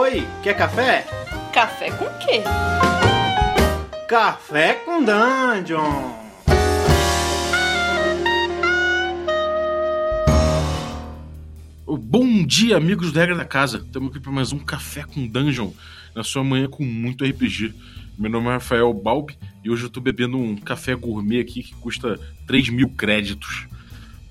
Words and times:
Oi, 0.00 0.24
quer 0.44 0.56
café? 0.56 1.04
Café 1.52 1.90
com 1.90 2.04
quê? 2.20 2.44
Café 4.08 4.74
com 4.74 5.02
Dungeon! 5.02 6.12
Bom 11.84 12.46
dia, 12.46 12.76
amigos 12.76 13.10
do 13.10 13.18
Regra 13.18 13.34
da 13.34 13.44
Casa. 13.44 13.78
Estamos 13.78 14.10
aqui 14.10 14.20
para 14.20 14.30
mais 14.30 14.52
um 14.52 14.60
Café 14.60 15.02
com 15.02 15.26
Dungeon, 15.26 15.72
na 16.14 16.22
sua 16.22 16.44
manhã 16.44 16.68
com 16.68 16.84
muito 16.84 17.24
RPG. 17.24 17.74
Meu 18.16 18.30
nome 18.30 18.46
é 18.46 18.52
Rafael 18.52 18.94
Balbi 18.94 19.36
e 19.64 19.68
hoje 19.68 19.82
eu 19.82 19.88
estou 19.88 20.00
bebendo 20.00 20.38
um 20.38 20.54
café 20.56 20.94
gourmet 20.94 21.40
aqui 21.40 21.60
que 21.60 21.74
custa 21.74 22.20
3 22.46 22.68
mil 22.68 22.88
créditos. 22.90 23.66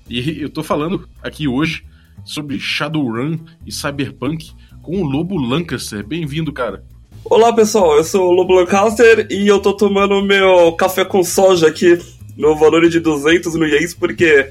E 0.08 0.40
eu 0.40 0.48
estou 0.48 0.64
falando 0.64 1.06
aqui 1.22 1.46
hoje 1.46 1.84
sobre 2.24 2.58
Shadowrun 2.58 3.38
e 3.66 3.70
Cyberpunk 3.70 4.54
com 4.82 5.02
o 5.02 5.04
Lobo 5.04 5.36
Lancaster. 5.36 6.06
Bem-vindo, 6.06 6.52
cara. 6.52 6.82
Olá, 7.24 7.52
pessoal. 7.52 7.96
Eu 7.96 8.04
sou 8.04 8.28
o 8.28 8.32
Lobo 8.32 8.54
Lancaster 8.54 9.26
e 9.30 9.46
eu 9.46 9.60
tô 9.60 9.74
tomando 9.74 10.22
meu 10.22 10.72
café 10.72 11.04
com 11.04 11.22
soja 11.22 11.68
aqui 11.68 11.98
no 12.36 12.56
valor 12.56 12.88
de 12.88 13.00
200 13.00 13.54
no 13.54 13.66
ienes 13.66 13.94
porque 13.94 14.50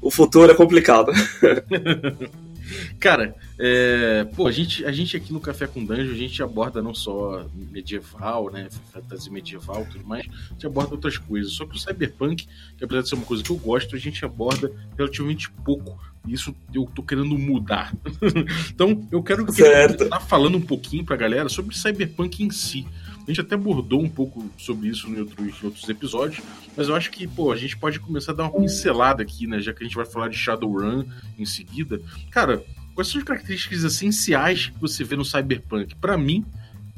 o 0.00 0.10
futuro 0.10 0.50
é 0.50 0.54
complicado. 0.54 1.12
Cara, 2.98 3.34
é, 3.58 4.24
pô, 4.36 4.46
a 4.46 4.52
gente, 4.52 4.84
a 4.84 4.92
gente 4.92 5.16
aqui 5.16 5.32
no 5.32 5.40
Café 5.40 5.66
com 5.66 5.84
Dungeon, 5.84 6.12
a 6.12 6.16
gente 6.16 6.42
aborda 6.42 6.82
não 6.82 6.94
só 6.94 7.46
medieval, 7.70 8.50
né, 8.50 8.68
fantasia 8.92 9.32
medieval 9.32 9.82
e 9.82 9.92
tudo 9.92 10.06
mais, 10.06 10.26
a 10.26 10.52
gente 10.52 10.66
aborda 10.66 10.94
outras 10.94 11.18
coisas. 11.18 11.52
Só 11.52 11.66
que 11.66 11.76
o 11.76 11.78
Cyberpunk, 11.78 12.46
que 12.76 12.84
apesar 12.84 13.02
de 13.02 13.08
ser 13.08 13.14
uma 13.14 13.24
coisa 13.24 13.42
que 13.42 13.50
eu 13.50 13.56
gosto, 13.56 13.96
a 13.96 13.98
gente 13.98 14.24
aborda 14.24 14.72
relativamente 14.96 15.50
pouco. 15.64 15.98
E 16.26 16.32
isso 16.32 16.54
eu 16.72 16.84
tô 16.94 17.02
querendo 17.02 17.36
mudar. 17.36 17.92
então, 18.70 19.06
eu 19.10 19.22
quero 19.22 19.44
estar 19.48 20.08
tá 20.08 20.20
falando 20.20 20.56
um 20.56 20.60
pouquinho 20.60 21.04
pra 21.04 21.16
galera 21.16 21.48
sobre 21.48 21.76
Cyberpunk 21.76 22.42
em 22.42 22.50
si. 22.50 22.86
A 23.22 23.30
gente 23.30 23.40
até 23.40 23.54
abordou 23.54 24.00
um 24.00 24.08
pouco 24.08 24.50
sobre 24.58 24.88
isso 24.88 25.08
em 25.08 25.20
outros, 25.20 25.62
em 25.62 25.66
outros 25.66 25.88
episódios, 25.88 26.42
mas 26.76 26.88
eu 26.88 26.96
acho 26.96 27.10
que, 27.10 27.26
pô, 27.26 27.52
a 27.52 27.56
gente 27.56 27.76
pode 27.76 28.00
começar 28.00 28.32
a 28.32 28.34
dar 28.34 28.42
uma 28.44 28.60
pincelada 28.60 29.22
aqui, 29.22 29.46
né? 29.46 29.60
Já 29.60 29.72
que 29.72 29.82
a 29.82 29.86
gente 29.86 29.96
vai 29.96 30.06
falar 30.06 30.28
de 30.28 30.36
Shadowrun 30.36 31.04
em 31.38 31.46
seguida. 31.46 32.00
Cara, 32.30 32.64
quais 32.94 33.08
são 33.08 33.20
as 33.20 33.24
características 33.24 33.84
essenciais 33.84 34.66
que 34.66 34.80
você 34.80 35.04
vê 35.04 35.16
no 35.16 35.24
Cyberpunk? 35.24 35.94
Para 35.96 36.18
mim, 36.18 36.44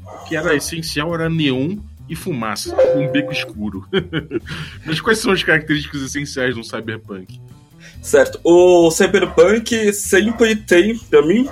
o 0.03 0.25
que 0.25 0.35
era 0.35 0.55
essencial 0.55 1.13
era 1.13 1.29
neon 1.29 1.77
e 2.09 2.15
fumaça, 2.15 2.75
um 2.95 3.11
beco 3.11 3.31
escuro. 3.31 3.87
mas 4.85 5.01
quais 5.01 5.19
são 5.19 5.31
as 5.31 5.43
características 5.43 6.01
essenciais 6.01 6.55
no 6.55 6.63
Cyberpunk? 6.63 7.39
Certo. 8.01 8.39
O 8.43 8.91
Cyberpunk 8.91 9.91
sempre 9.93 10.55
tem, 10.55 10.97
pra 10.97 11.25
mim, 11.25 11.47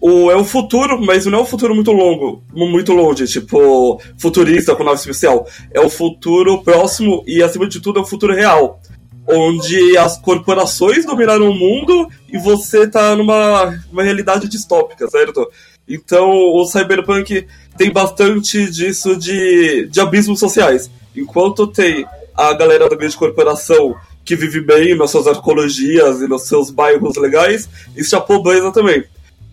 o, 0.00 0.30
é 0.30 0.36
o 0.36 0.44
futuro, 0.44 1.00
mas 1.00 1.26
não 1.26 1.40
é 1.40 1.42
um 1.42 1.46
futuro 1.46 1.74
muito 1.74 1.90
longo, 1.92 2.42
muito 2.52 2.92
longe, 2.92 3.26
tipo, 3.26 4.00
futurista 4.16 4.74
com 4.76 4.84
nave 4.84 4.98
especial. 4.98 5.46
É 5.72 5.80
o 5.80 5.90
futuro 5.90 6.62
próximo 6.62 7.24
e, 7.26 7.42
acima 7.42 7.68
de 7.68 7.80
tudo, 7.80 7.98
é 7.98 8.02
o 8.02 8.06
futuro 8.06 8.34
real. 8.34 8.80
Onde 9.26 9.96
as 9.98 10.16
corporações 10.18 11.04
dominaram 11.04 11.50
o 11.50 11.54
mundo 11.54 12.08
e 12.32 12.38
você 12.38 12.86
tá 12.86 13.14
numa 13.14 13.78
uma 13.92 14.02
realidade 14.02 14.48
distópica, 14.48 15.08
certo? 15.08 15.46
Então, 15.86 16.30
o 16.30 16.64
Cyberpunk 16.64 17.46
tem 17.76 17.92
bastante 17.92 18.70
disso 18.70 19.16
de, 19.16 19.86
de 19.86 20.00
abismos 20.00 20.38
sociais. 20.38 20.90
Enquanto 21.14 21.66
tem 21.66 22.06
a 22.34 22.52
galera 22.52 22.88
da 22.88 22.96
grande 22.96 23.16
corporação 23.16 23.96
que 24.24 24.36
vive 24.36 24.60
bem 24.60 24.94
nas 24.96 25.10
suas 25.10 25.26
arcologias 25.26 26.20
e 26.20 26.28
nos 26.28 26.42
seus 26.42 26.70
bairros 26.70 27.16
legais, 27.16 27.68
isso 27.96 28.10
já 28.10 28.20
pobreza 28.20 28.70
também. 28.70 29.04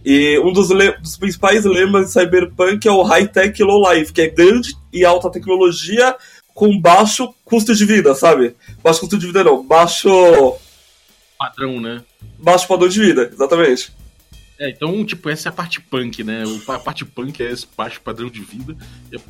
E 0.06 0.38
um 0.38 0.54
dos, 0.54 0.70
dos, 0.70 1.18
principais 1.18 1.66
lemas 1.66 2.06
de 2.06 2.14
Cyberpunk 2.14 2.88
é 2.88 2.92
o 2.92 3.02
high-tech 3.02 3.64
low 3.64 3.92
life, 3.92 4.14
que 4.14 4.22
é 4.22 4.30
grande 4.30 4.78
e 4.94 5.04
alta 5.04 5.32
tecnologia 5.32 6.16
com 6.54 6.80
baixo 6.80 7.34
custo 7.44 7.74
de 7.74 7.86
vida, 7.86 8.14
sabe? 8.14 8.56
Baixo 8.84 9.00
custo 9.00 9.18
de 9.18 9.26
vida 9.26 9.44
não, 9.44 9.66
baixo. 9.66 10.08
Padrão, 11.40 11.82
né? 11.82 12.04
Baixo 12.38 12.68
padrão 12.68 12.88
de 12.88 13.00
vida, 13.00 13.32
exatamente. 13.34 13.92
É, 14.60 14.70
então, 14.70 15.04
tipo, 15.04 15.28
essa 15.28 15.50
é 15.50 15.52
a 15.52 15.54
parte 15.54 15.82
punk, 15.82 16.24
né? 16.24 16.44
A 16.68 16.80
parte 16.80 17.04
punk 17.04 17.42
é 17.42 17.52
esse 17.52 17.68
baixo 17.76 18.00
padrão 18.00 18.30
de 18.30 18.42
vida, 18.42 18.78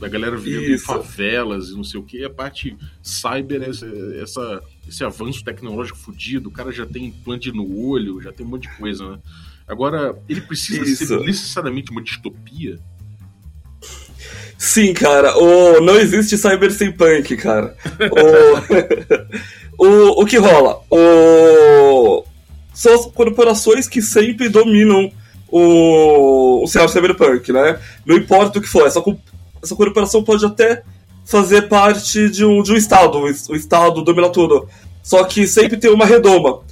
a 0.01 0.07
galera 0.09 0.35
vive 0.35 0.73
em 0.73 0.77
favelas 0.77 1.69
e 1.69 1.73
não 1.73 1.85
sei 1.85 1.99
o 1.99 2.03
que, 2.03 2.23
a 2.23 2.29
parte 2.29 2.77
cyber 3.01 3.63
é 3.63 3.69
essa, 3.69 3.87
essa, 4.21 4.63
esse 4.87 5.03
avanço 5.05 5.43
tecnológico 5.43 5.97
fudido, 5.97 6.49
o 6.49 6.51
cara 6.51 6.71
já 6.71 6.85
tem 6.85 7.05
implante 7.05 7.51
no 7.51 7.87
olho, 7.87 8.21
já 8.21 8.31
tem 8.31 8.45
um 8.45 8.49
monte 8.49 8.63
de 8.63 8.77
coisa, 8.77 9.13
né? 9.13 9.19
Agora, 9.67 10.15
ele 10.29 10.41
precisa 10.41 10.83
Isso. 10.83 11.07
ser 11.07 11.19
necessariamente 11.21 11.91
uma 11.91 12.03
distopia? 12.03 12.79
Sim, 14.57 14.93
cara. 14.93 15.37
O... 15.37 15.81
Não 15.81 15.95
existe 15.95 16.37
cyber 16.37 16.71
sem 16.71 16.91
punk, 16.91 17.35
cara. 17.37 17.75
O... 19.77 19.83
o... 19.85 20.21
o 20.21 20.25
que 20.25 20.37
rola? 20.37 20.81
O... 20.89 22.23
São 22.73 22.93
as 22.93 23.05
corporações 23.07 23.87
que 23.87 24.01
sempre 24.01 24.49
dominam 24.49 25.11
o, 25.47 26.63
o 26.63 26.67
cenário 26.67 26.91
cyberpunk, 26.91 27.51
né? 27.51 27.79
Não 28.05 28.17
importa 28.17 28.59
o 28.59 28.61
que 28.61 28.67
for, 28.67 28.85
essa, 28.85 29.01
essa 29.63 29.75
corporação 29.75 30.23
pode 30.23 30.45
até 30.45 30.83
fazer 31.23 31.63
parte 31.63 32.29
de 32.29 32.43
um, 32.45 32.61
de 32.61 32.73
um 32.73 32.75
estado, 32.75 33.17
o 33.17 33.55
estado 33.55 34.03
domina 34.03 34.29
tudo. 34.29 34.67
Só 35.01 35.23
que 35.23 35.47
sempre 35.47 35.77
tem 35.77 35.91
uma 35.91 36.05
redoma 36.05 36.64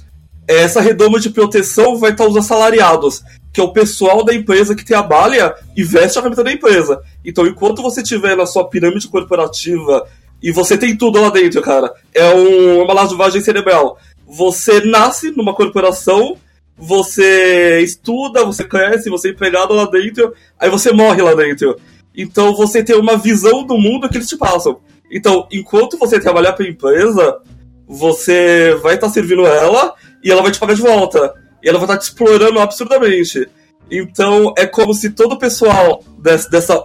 essa 0.46 0.80
redoma 0.80 1.18
de 1.18 1.30
proteção 1.30 1.96
vai 1.98 2.12
estar 2.12 2.26
os 2.26 2.36
assalariados, 2.36 3.22
que 3.52 3.60
é 3.60 3.64
o 3.64 3.72
pessoal 3.72 4.24
da 4.24 4.34
empresa 4.34 4.74
que 4.74 4.84
tem 4.84 4.96
a 4.96 5.02
balha 5.02 5.54
e 5.76 5.82
veste 5.82 6.18
a 6.18 6.22
camisa 6.22 6.44
da 6.44 6.52
empresa. 6.52 7.00
Então, 7.24 7.46
enquanto 7.46 7.82
você 7.82 8.02
estiver 8.02 8.36
na 8.36 8.46
sua 8.46 8.68
pirâmide 8.68 9.08
corporativa 9.08 10.06
e 10.42 10.50
você 10.50 10.76
tem 10.76 10.96
tudo 10.96 11.20
lá 11.20 11.30
dentro, 11.30 11.62
cara, 11.62 11.92
é 12.12 12.28
um, 12.34 12.82
uma 12.82 12.92
lavagem 12.92 13.40
cerebral. 13.40 13.98
Você 14.26 14.80
nasce 14.80 15.30
numa 15.30 15.54
corporação, 15.54 16.36
você 16.76 17.80
estuda, 17.80 18.44
você 18.44 18.64
cresce, 18.64 19.08
você 19.08 19.28
é 19.28 19.30
empregado 19.30 19.72
lá 19.72 19.86
dentro, 19.86 20.34
aí 20.58 20.68
você 20.68 20.92
morre 20.92 21.22
lá 21.22 21.34
dentro. 21.34 21.76
Então, 22.16 22.54
você 22.54 22.82
tem 22.82 22.96
uma 22.96 23.16
visão 23.16 23.64
do 23.64 23.78
mundo 23.78 24.08
que 24.08 24.16
eles 24.16 24.28
te 24.28 24.36
passam. 24.36 24.80
Então, 25.10 25.46
enquanto 25.50 25.96
você 25.96 26.18
trabalhar 26.20 26.52
para 26.52 26.66
a 26.66 26.68
empresa, 26.68 27.38
você 27.86 28.76
vai 28.82 28.96
estar 28.96 29.08
servindo 29.08 29.46
ela 29.46 29.94
e 30.24 30.30
ela 30.30 30.42
vai 30.42 30.50
te 30.50 30.58
pagar 30.58 30.74
de 30.74 30.82
volta. 30.82 31.34
E 31.62 31.68
ela 31.68 31.78
vai 31.78 31.86
estar 31.86 31.98
te 31.98 32.08
explorando 32.08 32.58
absurdamente. 32.58 33.48
Então 33.90 34.54
é 34.56 34.66
como 34.66 34.94
se 34.94 35.10
todo 35.10 35.34
o 35.34 35.38
pessoal 35.38 36.02
dessa. 36.18 36.48
dessa 36.48 36.84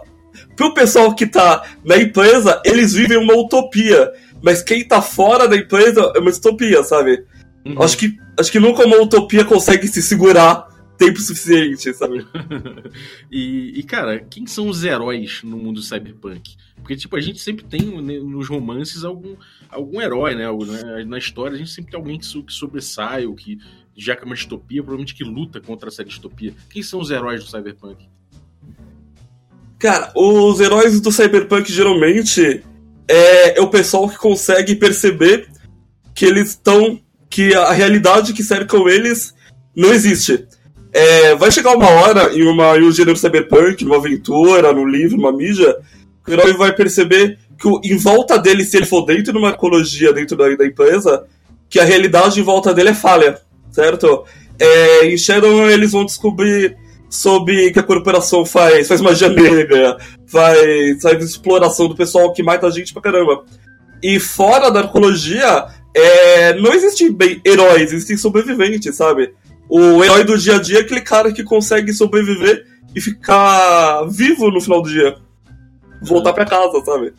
pro 0.56 0.74
pessoal 0.74 1.16
que 1.16 1.26
tá 1.26 1.64
na 1.86 1.96
empresa, 1.98 2.62
eles 2.66 2.94
vivem 2.94 3.18
uma 3.18 3.34
utopia. 3.34 4.12
Mas 4.42 4.62
quem 4.62 4.86
tá 4.86 5.02
fora 5.02 5.48
da 5.48 5.56
empresa 5.56 6.12
é 6.16 6.20
uma 6.20 6.32
distopia, 6.32 6.84
sabe? 6.84 7.24
Uhum. 7.66 7.82
Acho, 7.82 7.98
que, 7.98 8.14
acho 8.38 8.52
que 8.52 8.60
nunca 8.60 8.86
uma 8.86 8.98
utopia 8.98 9.46
consegue 9.46 9.88
se 9.88 10.02
segurar 10.02 10.68
tempo 11.00 11.20
suficiente, 11.20 11.94
sabe? 11.94 12.28
e, 13.32 13.80
e, 13.80 13.84
cara, 13.84 14.20
quem 14.20 14.46
são 14.46 14.68
os 14.68 14.84
heróis 14.84 15.42
no 15.44 15.58
mundo 15.58 15.82
cyberpunk? 15.82 16.58
Porque, 16.76 16.98
tipo, 16.98 17.16
a 17.16 17.22
gente 17.22 17.40
sempre 17.40 17.64
tem 17.66 18.02
né, 18.02 18.20
nos 18.20 18.50
romances 18.50 19.06
algum, 19.06 19.36
algum 19.70 20.02
herói, 20.02 20.36
né? 20.36 20.46
né? 20.52 21.06
Na 21.06 21.18
história, 21.18 21.56
a 21.56 21.58
gente 21.58 21.72
sempre 21.72 21.92
tem 21.92 22.00
alguém 22.00 22.20
que, 22.20 22.44
que 22.44 22.54
sobressai, 22.54 23.26
ou 23.26 23.34
que, 23.34 23.58
já 23.96 24.16
que 24.16 24.24
é 24.24 24.26
uma 24.26 24.36
distopia, 24.36 24.84
provavelmente 24.84 25.16
que 25.16 25.24
luta 25.24 25.62
contra 25.62 25.90
essa 25.90 26.04
distopia. 26.04 26.54
Quem 26.70 26.84
são 26.84 27.00
os 27.00 27.10
heróis 27.10 27.44
do 27.44 27.50
Cyberpunk? 27.50 28.06
Cara, 29.80 30.12
os 30.14 30.60
heróis 30.60 31.00
do 31.00 31.12
Cyberpunk 31.12 31.72
geralmente 31.72 32.62
é, 33.08 33.58
é 33.58 33.62
o 33.62 33.70
pessoal 33.70 34.10
que 34.10 34.18
consegue 34.18 34.76
perceber 34.76 35.50
que 36.14 36.26
eles 36.26 36.50
estão. 36.50 37.00
que 37.30 37.54
a 37.54 37.72
realidade 37.72 38.34
que 38.34 38.44
cercam 38.44 38.90
eles 38.90 39.34
não 39.74 39.94
existe. 39.94 40.46
É, 40.92 41.36
vai 41.36 41.52
chegar 41.52 41.76
uma 41.76 41.90
hora 41.90 42.34
em, 42.34 42.44
uma, 42.44 42.78
em 42.78 42.84
um 42.84 42.92
gênero 42.92 43.18
cyberpunk, 43.18 43.84
numa 43.84 43.98
aventura, 43.98 44.74
num 44.74 44.88
livro, 44.88 45.18
numa 45.18 45.32
mídia, 45.32 45.76
que 46.26 46.32
o 46.32 46.34
herói 46.34 46.54
vai 46.54 46.74
perceber 46.74 47.38
que 47.60 47.68
o, 47.68 47.80
em 47.84 47.98
volta 47.98 48.38
dele, 48.38 48.64
se 48.64 48.78
ele 48.78 48.86
for 48.86 49.06
dentro 49.06 49.32
de 49.32 49.38
uma 49.38 49.50
ecologia 49.50 50.14
dentro 50.14 50.36
da, 50.36 50.50
da 50.56 50.66
empresa, 50.66 51.26
que 51.70 51.80
a 51.80 51.86
realidade 51.86 52.40
em 52.40 52.44
volta 52.44 52.74
dele 52.74 52.90
é 52.90 52.94
falha, 52.94 53.40
certo? 53.72 54.26
É, 54.58 55.06
em 55.06 55.18
Shadow 55.18 55.70
eles 55.70 55.92
vão 55.92 56.06
descobrir 56.06 56.76
sobre 57.10 57.72
que 57.72 57.80
a 57.80 57.84
corporação 57.84 58.46
faz, 58.46 58.88
faz 58.88 59.02
magia 59.02 59.30
negra, 59.30 59.98
faz, 60.28 61.02
faz 61.02 61.24
exploração 61.24 61.88
do 61.88 61.96
pessoal 61.96 62.34
que 62.34 62.44
mata 62.44 62.68
a 62.68 62.72
gente 62.72 62.94
pra 62.94 63.02
caramba. 63.02 63.44
E 64.02 64.20
fora 64.20 64.70
da 64.70 64.82
arqueologia, 64.82 65.66
é, 65.94 66.54
não 66.54 66.74
existem 66.74 67.12
bem 67.12 67.42
heróis, 67.46 67.92
existem 67.92 68.16
sobreviventes, 68.16 68.96
sabe? 68.96 69.34
O 69.70 70.04
herói 70.04 70.24
do 70.24 70.36
dia 70.36 70.56
a 70.56 70.60
dia 70.60 70.80
é 70.80 70.82
aquele 70.82 71.02
cara 71.02 71.32
que 71.32 71.44
consegue 71.44 71.94
sobreviver 71.94 72.66
e 72.96 73.00
ficar 73.00 74.04
vivo 74.08 74.50
no 74.50 74.60
final 74.60 74.82
do 74.82 74.90
dia. 74.90 75.16
Voltar 76.02 76.34
pra 76.34 76.46
casa, 76.46 76.84
sabe? 76.84 77.14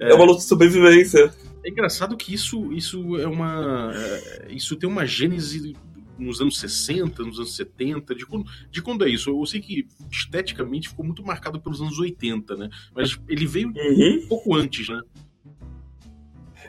é. 0.00 0.10
é 0.10 0.14
uma 0.14 0.24
luta 0.24 0.40
de 0.40 0.46
sobrevivência. 0.46 1.32
É 1.64 1.70
engraçado 1.70 2.16
que 2.16 2.34
isso, 2.34 2.72
isso 2.72 3.16
é 3.18 3.26
uma. 3.26 3.92
É, 3.94 4.48
isso 4.50 4.74
tem 4.74 4.88
uma 4.88 5.06
gênese 5.06 5.76
nos 6.18 6.40
anos 6.40 6.58
60, 6.58 7.22
nos 7.22 7.38
anos 7.38 7.54
70? 7.54 8.14
De 8.14 8.26
quando, 8.26 8.44
de 8.70 8.82
quando 8.82 9.04
é 9.04 9.08
isso? 9.08 9.30
Eu 9.30 9.46
sei 9.46 9.60
que 9.60 9.86
esteticamente 10.10 10.88
ficou 10.88 11.04
muito 11.04 11.22
marcado 11.22 11.60
pelos 11.60 11.80
anos 11.80 11.98
80, 11.98 12.56
né? 12.56 12.68
Mas 12.94 13.16
ele 13.28 13.46
veio 13.46 13.68
uhum. 13.68 14.22
um 14.24 14.28
pouco 14.28 14.56
antes, 14.56 14.88
né? 14.88 15.00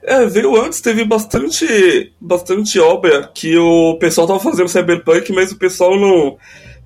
É, 0.03 0.25
veio 0.25 0.55
antes, 0.55 0.81
teve 0.81 1.03
bastante, 1.03 2.13
bastante 2.19 2.79
obra 2.79 3.29
que 3.33 3.57
o 3.57 3.97
pessoal 3.97 4.27
tava 4.27 4.39
fazendo 4.39 4.69
cyberpunk, 4.69 5.31
mas 5.33 5.51
o 5.51 5.57
pessoal 5.57 5.99
não, 5.99 6.37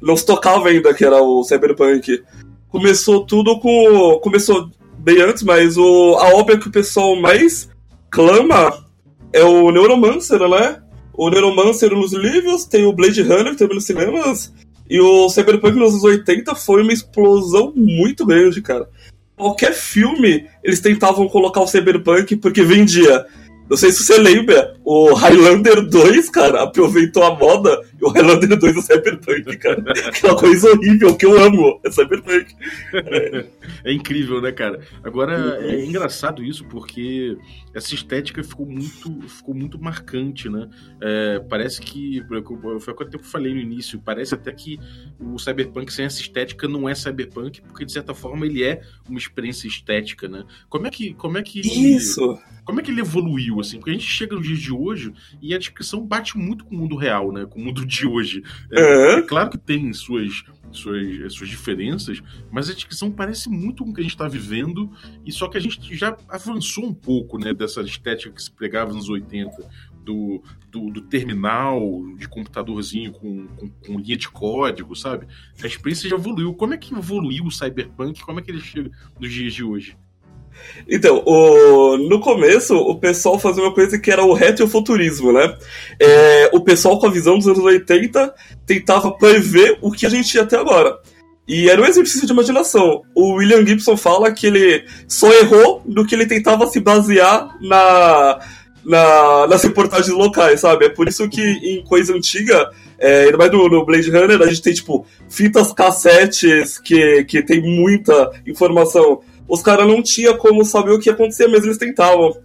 não 0.01 0.17
se 0.17 0.25
tocava 0.25 0.69
ainda 0.69 0.93
que 0.93 1.05
era 1.05 1.21
o 1.21 1.43
cyberpunk. 1.43 2.23
Começou 2.69 3.25
tudo 3.25 3.59
com. 3.59 4.19
Começou 4.21 4.69
bem 4.97 5.21
antes, 5.21 5.43
mas 5.43 5.77
o, 5.77 6.17
a 6.19 6.29
obra 6.35 6.57
que 6.57 6.67
o 6.67 6.71
pessoal 6.71 7.15
mais 7.15 7.69
clama 8.09 8.83
é 9.31 9.43
o 9.43 9.71
Neuromancer, 9.71 10.39
né? 10.47 10.81
O 11.13 11.29
Neuromancer 11.29 11.91
nos 11.91 12.13
livros, 12.13 12.65
tem 12.65 12.85
o 12.85 12.93
Blade 12.93 13.21
Runner 13.21 13.55
também 13.55 13.75
nos 13.75 13.85
cinemas, 13.85 14.51
e 14.89 14.99
o 14.99 15.29
Cyberpunk 15.29 15.77
nos 15.77 15.91
anos 15.91 16.03
80 16.03 16.55
foi 16.55 16.81
uma 16.81 16.91
explosão 16.91 17.71
muito 17.75 18.25
grande, 18.25 18.61
cara 18.61 18.89
qualquer 19.43 19.73
filme 19.73 20.47
eles 20.63 20.79
tentavam 20.79 21.27
colocar 21.27 21.59
o 21.59 21.67
Cyberpunk 21.67 22.37
porque 22.37 22.63
vendia. 22.63 23.25
Não 23.69 23.77
sei 23.77 23.91
se 23.91 24.03
você 24.03 24.17
lembra, 24.17 24.75
o 24.83 25.13
Highlander 25.13 25.87
2, 25.87 26.29
cara, 26.29 26.63
aproveitou 26.63 27.23
a 27.23 27.35
moda 27.35 27.81
e 27.99 28.03
o 28.03 28.09
Highlander 28.09 28.57
2 28.57 28.77
é 28.77 28.81
Cyberpunk, 28.81 29.57
cara. 29.57 29.83
Aquela 30.07 30.35
coisa 30.35 30.69
horrível 30.71 31.15
que 31.15 31.25
eu 31.25 31.41
amo, 31.41 31.79
é 31.83 31.89
Cyberpunk. 31.89 32.53
É, 32.93 33.45
é 33.85 33.93
incrível, 33.93 34.41
né, 34.41 34.51
cara? 34.51 34.81
Agora, 35.03 35.59
é 35.61 35.83
engraçado 35.83 36.43
isso 36.43 36.65
porque 36.65 37.37
essa 37.73 37.95
estética 37.95 38.43
ficou 38.43 38.65
muito, 38.65 39.21
ficou 39.27 39.55
muito 39.55 39.81
marcante, 39.81 40.49
né? 40.49 40.69
É, 41.01 41.39
parece 41.49 41.81
que, 41.81 42.21
foi 42.27 42.93
o 42.93 42.95
que 42.95 43.15
eu 43.15 43.23
falei 43.23 43.53
no 43.53 43.59
início, 43.59 43.99
parece 43.99 44.35
até 44.35 44.51
que 44.51 44.79
o 45.19 45.39
Cyberpunk 45.39 45.91
sem 45.91 46.05
essa 46.05 46.21
estética 46.21 46.67
não 46.67 46.87
é 46.87 46.93
Cyberpunk, 46.93 47.61
porque 47.61 47.85
de 47.85 47.93
certa 47.93 48.13
forma 48.13 48.45
ele 48.45 48.63
é 48.63 48.81
uma 49.09 49.17
experiência 49.17 49.67
estética, 49.67 50.27
né? 50.27 50.43
Como 50.69 50.85
é 50.85 50.89
que, 50.89 51.13
como 51.13 51.37
é 51.37 51.43
que 51.43 51.61
isso? 51.61 52.37
Como 52.65 52.79
é 52.79 52.83
que 52.83 52.91
ele 52.91 53.01
evoluiu, 53.01 53.59
assim? 53.59 53.77
Porque 53.77 53.91
a 53.91 53.93
gente 53.93 54.05
chega 54.05 54.35
nos 54.35 54.45
dias 54.45 54.59
de 54.59 54.71
hoje 54.71 55.13
e 55.41 55.53
a 55.53 55.57
descrição 55.57 56.05
bate 56.05 56.37
muito 56.37 56.63
com 56.65 56.75
o 56.75 56.77
mundo 56.77 56.95
real, 56.95 57.31
né? 57.31 57.45
Com 57.45 57.59
o 57.59 57.63
mundo 57.63 57.85
de 57.85 58.07
hoje. 58.07 58.43
É, 58.71 59.15
é 59.15 59.21
claro 59.21 59.49
que 59.49 59.57
tem 59.57 59.91
suas, 59.93 60.43
suas, 60.71 61.33
suas 61.33 61.49
diferenças, 61.49 62.21
mas 62.51 62.69
a 62.69 62.73
descrição 62.73 63.11
parece 63.11 63.49
muito 63.49 63.83
com 63.83 63.91
o 63.91 63.93
que 63.93 63.99
a 63.99 64.03
gente 64.03 64.13
está 64.13 64.27
vivendo, 64.27 64.89
e 65.25 65.31
só 65.31 65.47
que 65.47 65.57
a 65.57 65.61
gente 65.61 65.95
já 65.95 66.17
avançou 66.29 66.85
um 66.85 66.93
pouco, 66.93 67.37
né? 67.37 67.53
Dessa 67.53 67.81
estética 67.81 68.33
que 68.33 68.41
se 68.41 68.51
pregava 68.51 68.93
nos 68.93 69.09
80, 69.09 69.69
do, 70.03 70.43
do, 70.69 70.89
do, 70.89 71.01
terminal 71.01 71.81
de 72.17 72.27
computadorzinho 72.27 73.11
com, 73.13 73.47
com, 73.47 73.69
com, 73.69 73.99
linha 73.99 74.17
de 74.17 74.29
código, 74.29 74.95
sabe? 74.95 75.27
A 75.61 75.67
experiência 75.67 76.09
já 76.09 76.15
evoluiu. 76.15 76.53
Como 76.53 76.73
é 76.73 76.77
que 76.77 76.93
evoluiu 76.93 77.45
o 77.45 77.51
Cyberpunk? 77.51 78.21
Como 78.21 78.39
é 78.39 78.43
que 78.43 78.51
ele 78.51 78.59
chega 78.59 78.91
nos 79.19 79.31
dias 79.31 79.53
de 79.53 79.63
hoje? 79.63 79.97
Então, 80.87 81.23
o, 81.25 81.97
no 81.97 82.19
começo, 82.19 82.75
o 82.75 82.95
pessoal 82.95 83.39
fazia 83.39 83.63
uma 83.63 83.73
coisa 83.73 83.97
que 83.97 84.11
era 84.11 84.23
o 84.23 84.33
retrofuturismo, 84.33 85.31
né? 85.31 85.55
É, 85.99 86.49
o 86.53 86.61
pessoal 86.61 86.99
com 86.99 87.07
a 87.07 87.11
visão 87.11 87.37
dos 87.37 87.47
anos 87.47 87.63
80 87.63 88.33
tentava 88.65 89.11
prever 89.11 89.77
o 89.81 89.91
que 89.91 90.05
a 90.05 90.09
gente 90.09 90.29
tinha 90.29 90.43
até 90.43 90.57
agora. 90.57 90.97
E 91.47 91.69
era 91.69 91.81
um 91.81 91.85
exercício 91.85 92.25
de 92.25 92.31
imaginação. 92.31 93.01
O 93.13 93.33
William 93.33 93.65
Gibson 93.65 93.97
fala 93.97 94.31
que 94.31 94.47
ele 94.47 94.85
só 95.07 95.31
errou 95.33 95.81
no 95.85 96.05
que 96.05 96.15
ele 96.15 96.25
tentava 96.25 96.67
se 96.67 96.79
basear 96.79 97.57
na, 97.61 98.39
na, 98.85 99.47
nas 99.47 99.63
reportagens 99.63 100.15
locais, 100.15 100.61
sabe? 100.61 100.85
É 100.85 100.89
por 100.89 101.07
isso 101.07 101.27
que 101.27 101.41
em 101.41 101.83
coisa 101.83 102.13
antiga, 102.13 102.69
é, 102.97 103.25
ainda 103.25 103.37
mais 103.37 103.51
no, 103.51 103.67
no, 103.67 103.85
Blade 103.85 104.09
Runner, 104.09 104.41
a 104.41 104.47
gente 104.47 104.61
tem, 104.61 104.73
tipo, 104.73 105.05
fitas 105.29 105.73
cassetes 105.73 106.77
que, 106.77 107.25
que 107.25 107.41
tem 107.41 107.61
muita 107.61 108.31
informação 108.47 109.21
os 109.47 109.61
caras 109.61 109.87
não 109.87 110.01
tinham 110.01 110.37
como 110.37 110.63
saber 110.65 110.91
o 110.91 110.99
que 110.99 111.09
ia 111.09 111.13
acontecer, 111.13 111.47
mas 111.47 111.63
eles 111.63 111.77
tentavam. 111.77 112.35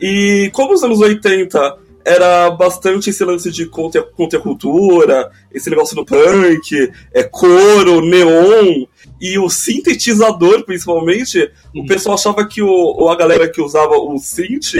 E 0.00 0.50
como 0.52 0.74
os 0.74 0.82
anos 0.82 1.00
80 1.00 1.78
era 2.04 2.50
bastante 2.50 3.10
esse 3.10 3.24
lance 3.24 3.50
de 3.50 3.66
contracultura, 3.66 5.30
esse 5.52 5.68
negócio 5.68 5.94
do 5.94 6.04
punk, 6.04 6.90
é 7.12 7.22
coro, 7.22 8.00
neon, 8.00 8.86
e 9.20 9.38
o 9.38 9.48
sintetizador, 9.50 10.64
principalmente, 10.64 11.50
o 11.74 11.84
pessoal 11.84 12.14
achava 12.14 12.46
que 12.46 12.62
o, 12.62 13.08
a 13.08 13.16
galera 13.16 13.48
que 13.48 13.60
usava 13.60 13.96
o 13.96 14.18
synth 14.18 14.74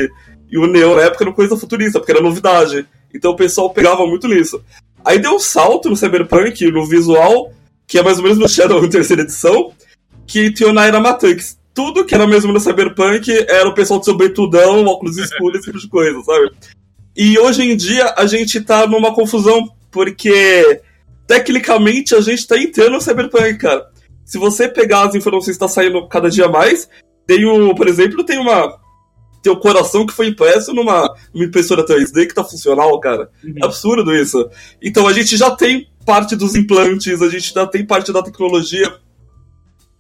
e 0.51 0.57
o 0.57 0.67
neon 0.67 0.95
na 0.95 1.03
época 1.03 1.25
era 1.25 1.33
coisa 1.33 1.57
futurista, 1.57 1.99
porque 1.99 2.13
era 2.13 2.23
novidade. 2.23 2.87
Então 3.15 3.33
o 3.33 3.37
pessoal 3.37 3.71
pegava 3.71 4.07
muito 4.07 4.29
nisso. 4.29 4.63
Aí 5.05 5.19
deu 5.19 5.35
um 5.35 5.39
salto 5.39 5.91
no 5.91 5.97
Cyberpunk, 5.97 6.71
no 6.71 6.87
visual, 6.87 7.53
que 7.87 7.99
é 7.99 8.03
mais 8.03 8.19
ou 8.19 8.25
menos 8.25 8.39
no 8.39 8.49
Shadow 8.49 8.85
em 8.85 8.89
terceira 8.91 9.23
edição, 9.23 9.73
que 10.27 10.53
tinha 10.53 10.69
o 10.69 10.73
Naira 10.73 11.01
Matrix 11.01 11.59
tudo 11.79 12.05
que 12.05 12.13
era 12.13 12.27
mesmo 12.27 12.53
no 12.53 12.59
Cyberpunk 12.59 13.31
era 13.49 13.69
o 13.69 13.73
pessoal 13.73 14.01
de 14.01 14.07
sobretudão, 14.07 14.85
óculos 14.87 15.15
escuros, 15.17 15.61
esse 15.61 15.67
tipo 15.67 15.79
de 15.79 15.87
coisa, 15.87 16.21
sabe? 16.23 16.51
E 17.17 17.39
hoje 17.39 17.63
em 17.63 17.77
dia 17.77 18.13
a 18.17 18.27
gente 18.27 18.61
tá 18.61 18.85
numa 18.85 19.15
confusão, 19.15 19.71
porque 19.89 20.81
tecnicamente 21.25 22.17
a 22.17 22.21
gente 22.21 22.45
tá 22.49 22.59
entrando 22.59 22.95
no 22.95 23.01
Cyberpunk, 23.01 23.59
cara. 23.59 23.87
Se 24.25 24.39
você 24.39 24.67
pegar 24.67 25.07
as 25.07 25.15
informações 25.15 25.55
que 25.55 25.61
tá 25.61 25.69
saindo 25.69 26.05
cada 26.09 26.29
dia 26.29 26.49
mais, 26.49 26.89
tem 27.25 27.47
um, 27.47 27.73
por 27.73 27.87
exemplo, 27.87 28.25
tem 28.25 28.41
uma. 28.41 28.77
Tem 29.41 29.53
o 29.53 29.61
coração 29.61 30.05
que 30.05 30.13
foi 30.13 30.27
impresso 30.27 30.75
numa, 30.75 31.15
numa 31.33 31.47
impressora 31.47 31.87
3D 31.87 32.27
que 32.27 32.35
tá 32.35 32.43
funcional, 32.43 32.99
cara. 32.99 33.31
Uhum. 33.45 33.55
É 33.63 33.65
absurdo 33.65 34.13
isso. 34.13 34.51
Então 34.83 35.07
a 35.07 35.13
gente 35.13 35.37
já 35.37 35.53
tem 35.53 35.87
parte 36.05 36.35
dos 36.35 36.57
implantes, 36.57 37.23
a 37.23 37.29
gente 37.29 37.55
já 37.55 37.69
tem 37.69 37.87
parte 37.87 38.13
da 38.13 38.21
tecnologia 38.21 38.93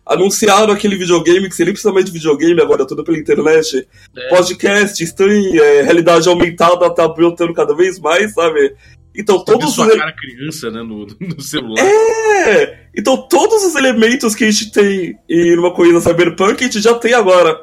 anunciaram 0.08 0.72
aquele 0.72 0.96
videogame 0.96 1.49
que 1.49 1.55
você 1.55 1.64
nem 1.64 1.75
precisa 1.75 1.93
mais 1.93 2.06
de 2.06 2.12
videogame 2.12 2.60
agora, 2.62 2.87
tudo 2.87 3.05
pela 3.05 3.19
internet. 3.19 3.87
É. 4.16 4.28
Podcast, 4.31 5.05
stream, 5.05 5.55
é, 5.55 5.82
realidade 5.82 6.28
aumentada 6.28 6.88
tá 6.94 7.06
brotando 7.06 7.52
cada 7.52 7.75
vez 7.75 8.00
mais, 8.00 8.32
sabe? 8.32 8.75
Então 9.14 9.44
todos 9.44 9.75
sua 9.75 9.88
os 9.88 9.96
cara 9.96 10.12
criança, 10.12 10.70
né, 10.70 10.82
no, 10.82 11.06
no, 11.20 11.40
celular. 11.40 11.84
É! 11.84 12.88
Então 12.96 13.16
todos 13.28 13.64
os 13.64 13.75
elementos 13.75 14.34
que 14.34 14.44
a 14.44 14.50
gente 14.50 14.72
tem 14.72 15.19
em 15.28 15.58
uma 15.58 15.75
corrida 15.75 16.00
cyberpunk 16.00 16.62
a 16.62 16.66
gente 16.66 16.81
já 16.81 16.94
tem 16.94 17.12
agora. 17.12 17.60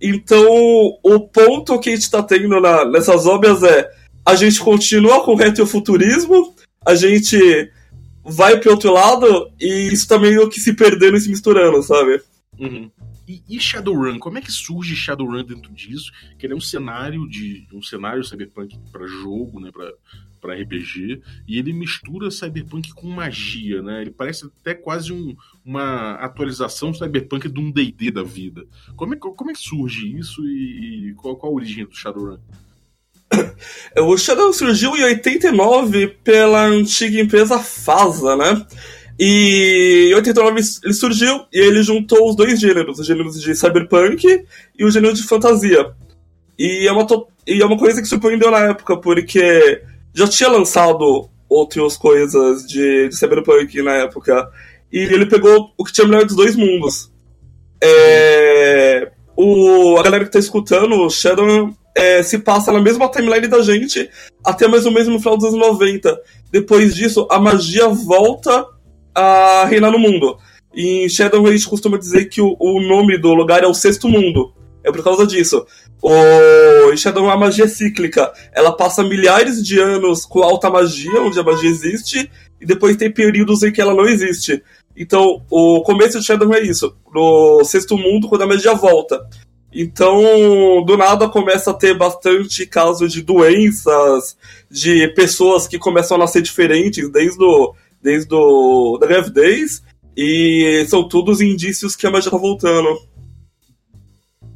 Então 0.00 0.46
o 1.02 1.20
ponto 1.20 1.80
que 1.80 1.90
a 1.90 1.94
gente 1.94 2.10
tá 2.10 2.22
tendo 2.22 2.60
na, 2.60 2.84
nessas 2.84 3.26
obras 3.26 3.62
é 3.62 3.88
a 4.24 4.36
gente 4.36 4.60
continua 4.60 5.24
com 5.24 5.32
o 5.32 5.36
retrofuturismo, 5.36 6.54
a 6.86 6.94
gente 6.94 7.70
vai 8.28 8.58
pro 8.58 8.70
outro 8.70 8.92
lado 8.92 9.50
e 9.60 9.92
isso 9.92 10.08
tá 10.08 10.18
meio 10.18 10.48
que 10.48 10.60
se 10.60 10.74
perdendo 10.74 11.16
e 11.16 11.20
se 11.20 11.28
misturando, 11.28 11.82
sabe? 11.82 12.20
Uhum. 12.58 12.90
E, 13.26 13.42
e, 13.48 13.60
Shadowrun, 13.60 14.18
como 14.18 14.38
é 14.38 14.40
que 14.40 14.50
surge 14.50 14.96
Shadowrun 14.96 15.44
dentro 15.44 15.70
disso? 15.72 16.10
Que 16.38 16.46
ele 16.46 16.54
é 16.54 16.56
um 16.56 16.60
cenário 16.60 17.28
de 17.28 17.68
um 17.72 17.82
cenário 17.82 18.24
cyberpunk 18.24 18.78
para 18.90 19.06
jogo, 19.06 19.60
né, 19.60 19.70
para 19.70 19.92
para 20.40 20.54
RPG, 20.54 21.20
e 21.46 21.58
ele 21.58 21.72
mistura 21.72 22.30
cyberpunk 22.30 22.92
com 22.94 23.08
magia, 23.08 23.82
né? 23.82 24.02
Ele 24.02 24.10
parece 24.10 24.46
até 24.46 24.74
quase 24.74 25.12
um, 25.12 25.36
uma 25.64 26.12
atualização 26.14 26.94
cyberpunk 26.94 27.48
de 27.48 27.60
um 27.60 27.70
D&D 27.70 28.10
da 28.10 28.22
vida. 28.22 28.64
Como 28.96 29.14
é, 29.14 29.16
como 29.16 29.50
é 29.50 29.52
que 29.52 29.60
surge 29.60 30.16
isso 30.16 30.46
e, 30.46 31.10
e 31.10 31.14
qual, 31.14 31.36
qual 31.36 31.52
a 31.52 31.54
origem 31.56 31.84
do 31.84 31.94
Shadowrun? 31.94 32.38
O 33.96 34.16
Shadow 34.16 34.52
surgiu 34.52 34.96
em 34.96 35.04
89 35.04 36.08
pela 36.22 36.66
antiga 36.66 37.20
empresa 37.20 37.58
FASA, 37.58 38.36
né? 38.36 38.64
E 39.18 40.10
em 40.10 40.14
89 40.14 40.60
ele 40.84 40.94
surgiu 40.94 41.44
e 41.52 41.58
ele 41.58 41.82
juntou 41.82 42.28
os 42.28 42.36
dois 42.36 42.60
gêneros, 42.60 43.00
os 43.00 43.06
gêneros 43.06 43.40
de 43.40 43.54
cyberpunk 43.56 44.44
e 44.78 44.84
o 44.84 44.90
gênero 44.90 45.14
de 45.14 45.24
fantasia. 45.24 45.92
E 46.56 46.86
é 46.86 46.92
uma, 46.92 47.06
e 47.46 47.60
é 47.60 47.66
uma 47.66 47.76
coisa 47.76 48.00
que 48.00 48.06
surpreendeu 48.06 48.50
na 48.50 48.70
época, 48.70 48.96
porque 48.96 49.82
já 50.14 50.28
tinha 50.28 50.48
lançado 50.48 51.28
outras 51.48 51.96
coisas 51.96 52.66
de, 52.66 53.08
de 53.08 53.16
cyberpunk 53.16 53.82
na 53.82 53.94
época. 53.94 54.48
E 54.92 54.98
ele 54.98 55.26
pegou 55.26 55.72
o 55.76 55.84
que 55.84 55.92
tinha 55.92 56.06
melhor 56.06 56.24
dos 56.24 56.36
dois 56.36 56.54
mundos. 56.54 57.10
É, 57.82 59.10
o, 59.36 59.96
a 59.98 60.02
galera 60.02 60.24
que 60.24 60.32
tá 60.32 60.38
escutando, 60.38 60.94
o 60.94 61.10
Shadow 61.10 61.74
é, 61.98 62.22
se 62.22 62.38
passa 62.38 62.70
na 62.70 62.80
mesma 62.80 63.10
timeline 63.10 63.48
da 63.48 63.60
gente 63.60 64.08
até 64.44 64.68
mais 64.68 64.86
ou 64.86 64.92
menos 64.92 65.08
no 65.08 65.18
final 65.18 65.36
dos 65.36 65.48
anos 65.48 65.58
90. 65.58 66.20
Depois 66.50 66.94
disso, 66.94 67.26
a 67.30 67.38
magia 67.40 67.88
volta 67.88 68.64
a 69.14 69.64
reinar 69.66 69.90
no 69.90 69.98
mundo. 69.98 70.38
E 70.72 71.04
em 71.04 71.08
Shadow 71.08 71.44
a 71.46 71.50
gente 71.50 71.68
costuma 71.68 71.98
dizer 71.98 72.26
que 72.26 72.40
o, 72.40 72.56
o, 72.58 72.80
nome 72.80 73.18
do 73.18 73.34
lugar 73.34 73.64
é 73.64 73.66
o 73.66 73.74
Sexto 73.74 74.08
Mundo. 74.08 74.54
É 74.84 74.92
por 74.92 75.02
causa 75.02 75.26
disso. 75.26 75.66
O, 76.00 76.92
em 76.92 76.96
Shadow 76.96 77.28
a 77.28 77.36
magia 77.36 77.64
é 77.64 77.68
cíclica. 77.68 78.32
Ela 78.52 78.70
passa 78.70 79.02
milhares 79.02 79.62
de 79.62 79.80
anos 79.80 80.24
com 80.24 80.42
alta 80.42 80.70
magia, 80.70 81.20
onde 81.20 81.38
a 81.38 81.42
magia 81.42 81.68
existe, 81.68 82.30
e 82.60 82.64
depois 82.64 82.96
tem 82.96 83.12
períodos 83.12 83.64
em 83.64 83.72
que 83.72 83.80
ela 83.80 83.94
não 83.94 84.06
existe. 84.06 84.62
Então, 84.96 85.42
o 85.50 85.82
começo 85.82 86.18
de 86.18 86.24
Shadow 86.24 86.54
é 86.54 86.60
isso. 86.60 86.94
No 87.12 87.64
Sexto 87.64 87.96
Mundo, 87.96 88.28
quando 88.28 88.42
a 88.42 88.46
magia 88.46 88.74
volta. 88.74 89.20
Então, 89.72 90.82
do 90.84 90.96
nada 90.96 91.28
começa 91.28 91.70
a 91.70 91.74
ter 91.74 91.96
bastante 91.96 92.66
caso 92.66 93.06
de 93.06 93.22
doenças, 93.22 94.36
de 94.70 95.08
pessoas 95.08 95.68
que 95.68 95.78
começam 95.78 96.16
a 96.16 96.20
nascer 96.20 96.40
diferentes 96.40 97.10
desde, 97.10 97.42
o, 97.42 97.74
desde 98.02 98.34
o, 98.34 98.96
da 98.98 99.06
gravidez, 99.06 99.82
e 100.16 100.86
são 100.88 101.06
todos 101.06 101.40
indícios 101.40 101.94
que 101.94 102.06
a 102.06 102.10
magia 102.10 102.30
tá 102.30 102.38
voltando. 102.38 102.98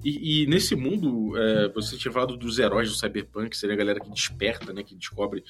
E, 0.05 0.43
e, 0.43 0.47
nesse 0.47 0.75
mundo, 0.75 1.37
é, 1.37 1.69
você 1.69 1.97
tinha 1.97 2.13
falado 2.13 2.37
dos 2.37 2.59
heróis 2.59 2.89
do 2.89 2.97
Cyberpunk, 2.97 3.51
que 3.51 3.57
seria 3.57 3.75
a 3.75 3.79
galera 3.79 4.01
que 4.01 4.11
desperta, 4.11 4.73
né, 4.73 4.83
que 4.83 4.97
descobre 4.97 5.45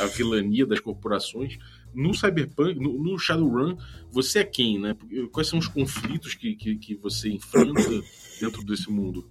a 0.00 0.06
vilania 0.06 0.64
das 0.64 0.80
corporações. 0.80 1.58
No 1.94 2.14
Cyberpunk, 2.14 2.80
no, 2.80 2.98
no 2.98 3.18
Shadowrun, 3.18 3.76
você 4.10 4.38
é 4.38 4.44
quem, 4.44 4.78
né? 4.78 4.96
Quais 5.30 5.48
são 5.48 5.58
os 5.58 5.68
conflitos 5.68 6.34
que, 6.34 6.54
que, 6.54 6.76
que 6.76 6.94
você 6.94 7.28
enfrenta 7.28 7.82
dentro 8.40 8.64
desse 8.64 8.90
mundo? 8.90 9.30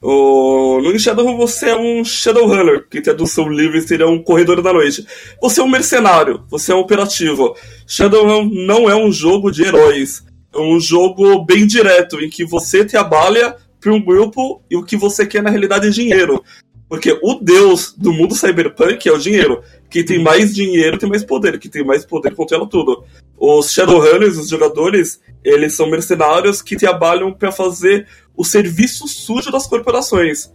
O... 0.00 0.80
No 0.80 0.98
Shadowrun 0.98 1.36
você 1.36 1.70
é 1.70 1.76
um 1.76 2.04
Shadowrunner, 2.04 2.88
que 2.88 3.00
tradução 3.00 3.48
livre 3.48 3.80
seria 3.80 4.08
um 4.08 4.22
corredor 4.22 4.62
da 4.62 4.72
noite. 4.72 5.06
Você 5.40 5.60
é 5.60 5.64
um 5.64 5.68
mercenário, 5.68 6.44
você 6.48 6.72
é 6.72 6.74
um 6.74 6.80
operativo. 6.80 7.56
Shadowrun 7.86 8.48
não 8.66 8.88
é 8.88 8.94
um 8.94 9.10
jogo 9.10 9.50
de 9.50 9.64
heróis 9.64 10.24
um 10.54 10.78
jogo 10.78 11.44
bem 11.44 11.66
direto, 11.66 12.20
em 12.20 12.28
que 12.28 12.44
você 12.44 12.84
trabalha 12.84 13.56
para 13.80 13.92
um 13.92 14.02
grupo 14.02 14.62
e 14.70 14.76
o 14.76 14.84
que 14.84 14.96
você 14.96 15.26
quer 15.26 15.42
na 15.42 15.50
realidade 15.50 15.88
é 15.88 15.90
dinheiro. 15.90 16.42
Porque 16.88 17.18
o 17.22 17.34
deus 17.34 17.94
do 17.96 18.12
mundo 18.12 18.34
cyberpunk 18.34 19.08
é 19.08 19.12
o 19.12 19.18
dinheiro. 19.18 19.62
Quem 19.88 20.04
tem 20.04 20.18
mais 20.18 20.54
dinheiro 20.54 20.98
tem 20.98 21.08
mais 21.08 21.24
poder. 21.24 21.58
Quem 21.58 21.70
tem 21.70 21.84
mais 21.84 22.04
poder 22.04 22.34
controla 22.34 22.68
tudo. 22.68 23.04
Os 23.36 23.72
Shadowrunners, 23.72 24.36
os 24.36 24.48
jogadores, 24.48 25.18
eles 25.42 25.74
são 25.74 25.88
mercenários 25.88 26.60
que 26.60 26.76
trabalham 26.76 27.32
para 27.32 27.50
fazer 27.50 28.06
o 28.36 28.44
serviço 28.44 29.08
sujo 29.08 29.50
das 29.50 29.66
corporações. 29.66 30.52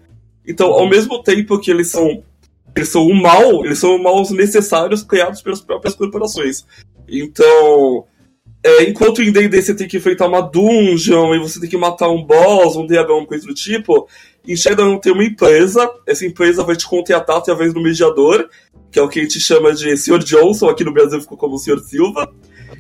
Então, 0.47 0.67
ao 0.67 0.87
mesmo 0.87 1.21
tempo 1.23 1.59
que 1.59 1.71
eles 1.71 1.89
são 1.89 2.23
eles 2.75 2.89
são 2.89 3.07
o 3.07 3.15
mal, 3.15 3.65
eles 3.65 3.79
são 3.79 3.97
maus 3.97 4.29
necessários 4.29 5.01
criados 5.01 5.41
pelas 5.41 5.59
próprias 5.59 5.95
corporações. 5.95 6.63
Então, 7.09 8.05
é, 8.67 8.83
enquanto 8.83 9.21
em 9.21 9.31
D&D 9.31 9.61
você 9.61 9.73
tem 9.73 9.87
que 9.87 9.95
enfrentar 9.95 10.27
uma 10.27 10.41
dungeon 10.41 11.33
e 11.33 11.39
você 11.39 11.57
tem 11.57 11.69
que 11.69 11.77
matar 11.77 12.09
um 12.09 12.21
boss, 12.21 12.75
um 12.75 12.85
dragão, 12.85 13.25
coisa 13.25 13.47
do 13.47 13.53
tipo, 13.53 14.09
em 14.45 14.57
Shadowrun 14.57 14.99
tem 14.99 15.13
uma 15.13 15.23
empresa, 15.23 15.89
essa 16.05 16.25
empresa 16.25 16.63
vai 16.63 16.75
te 16.75 16.85
contratar 16.85 17.37
através 17.37 17.73
do 17.73 17.81
mediador, 17.81 18.49
que 18.91 18.99
é 18.99 19.01
o 19.01 19.07
que 19.07 19.21
a 19.21 19.23
gente 19.23 19.39
chama 19.39 19.73
de 19.73 19.95
Sr. 19.95 20.19
Johnson, 20.19 20.67
aqui 20.67 20.83
no 20.83 20.91
Brasil 20.91 21.21
ficou 21.21 21.37
como 21.37 21.57
Sr. 21.57 21.79
Silva, 21.79 22.29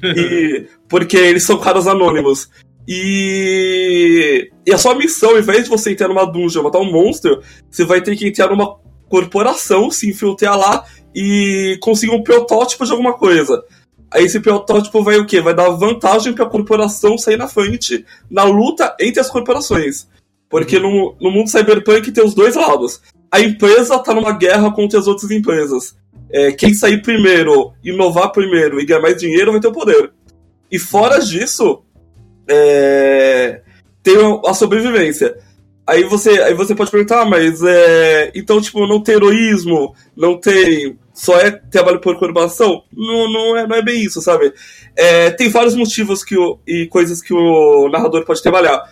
e, 0.03 0.65
porque 0.89 1.15
eles 1.15 1.45
são 1.45 1.57
caras 1.57 1.87
anônimos. 1.87 2.49
E, 2.85 4.51
e 4.65 4.73
a 4.73 4.77
sua 4.77 4.93
missão, 4.93 5.29
ao 5.31 5.39
invés 5.39 5.63
de 5.63 5.69
você 5.69 5.91
entrar 5.91 6.09
numa 6.09 6.25
dungeon 6.25 6.63
matar 6.63 6.79
um 6.79 6.91
monstro, 6.91 7.41
você 7.71 7.85
vai 7.85 8.01
ter 8.01 8.15
que 8.17 8.27
entrar 8.27 8.49
numa 8.49 8.77
corporação, 9.07 9.89
se 9.89 10.09
infiltrar 10.09 10.57
lá 10.57 10.85
e 11.15 11.77
conseguir 11.79 12.13
um 12.13 12.23
protótipo 12.23 12.85
de 12.85 12.91
alguma 12.91 13.13
coisa. 13.13 13.63
Aí 14.09 14.23
esse 14.23 14.39
protótipo 14.39 15.03
vai 15.03 15.17
o 15.17 15.25
quê? 15.25 15.41
Vai 15.41 15.53
dar 15.53 15.69
vantagem 15.69 16.33
para 16.33 16.45
a 16.45 16.49
corporação 16.49 17.17
sair 17.17 17.37
na 17.37 17.47
frente 17.47 18.05
na 18.29 18.43
luta 18.43 18.95
entre 18.99 19.19
as 19.19 19.29
corporações. 19.29 20.07
Porque 20.49 20.77
uhum. 20.77 21.15
no, 21.19 21.29
no 21.29 21.31
mundo 21.31 21.49
cyberpunk 21.49 22.11
tem 22.11 22.23
os 22.23 22.33
dois 22.33 22.55
lados. 22.55 23.01
A 23.31 23.41
empresa 23.41 23.99
tá 23.99 24.13
numa 24.13 24.31
guerra 24.31 24.71
contra 24.71 24.97
as 24.97 25.07
outras 25.07 25.29
empresas. 25.31 25.95
É, 26.29 26.51
quem 26.51 26.73
sair 26.73 27.01
primeiro, 27.01 27.73
inovar 27.83 28.31
primeiro 28.31 28.79
e 28.79 28.85
ganhar 28.85 29.01
mais 29.01 29.17
dinheiro 29.17 29.51
vai 29.51 29.59
ter 29.59 29.67
o 29.67 29.73
poder. 29.73 30.11
E 30.71 30.79
fora 30.79 31.19
disso, 31.19 31.81
é, 32.47 33.61
tem 34.01 34.15
a 34.45 34.53
sobrevivência. 34.53 35.37
Aí 35.87 36.03
você, 36.03 36.31
aí 36.41 36.53
você 36.53 36.75
pode 36.75 36.91
perguntar, 36.91 37.21
ah, 37.21 37.25
mas 37.25 37.63
é, 37.63 38.29
então, 38.35 38.59
tipo, 38.59 38.85
não 38.85 39.01
tem 39.01 39.15
heroísmo, 39.15 39.95
não 40.15 40.37
tem 40.37 40.97
só 41.13 41.39
é 41.39 41.49
trabalho 41.49 41.99
por 41.99 42.19
corporação? 42.19 42.83
Não, 42.93 43.31
não, 43.31 43.57
é, 43.57 43.65
não 43.65 43.75
é 43.75 43.81
bem 43.81 44.03
isso, 44.03 44.21
sabe? 44.21 44.53
É, 44.95 45.31
tem 45.31 45.49
vários 45.49 45.75
motivos 45.75 46.23
que 46.23 46.37
o, 46.37 46.59
e 46.67 46.87
coisas 46.87 47.21
que 47.21 47.33
o 47.33 47.89
narrador 47.89 48.23
pode 48.23 48.43
trabalhar. 48.43 48.83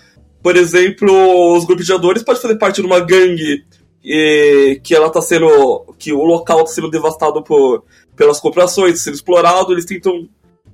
Por 0.42 0.56
exemplo, 0.56 1.56
os 1.56 1.66
jogadores 1.86 2.24
podem 2.24 2.42
fazer 2.42 2.56
parte 2.56 2.82
de 2.82 2.88
uma 2.88 3.00
gangue 3.00 3.64
e, 4.04 4.80
que 4.84 4.96
ela 4.96 5.10
tá 5.10 5.22
sendo. 5.22 5.94
que 6.00 6.14
o 6.14 6.24
local 6.24 6.62
está 6.62 6.74
sendo 6.74 6.90
devastado 6.90 7.44
por, 7.44 7.84
pelas 8.16 8.40
corporações, 8.40 9.04
sendo 9.04 9.16
explorado, 9.16 9.72
eles 9.72 9.86
tentam 9.86 10.28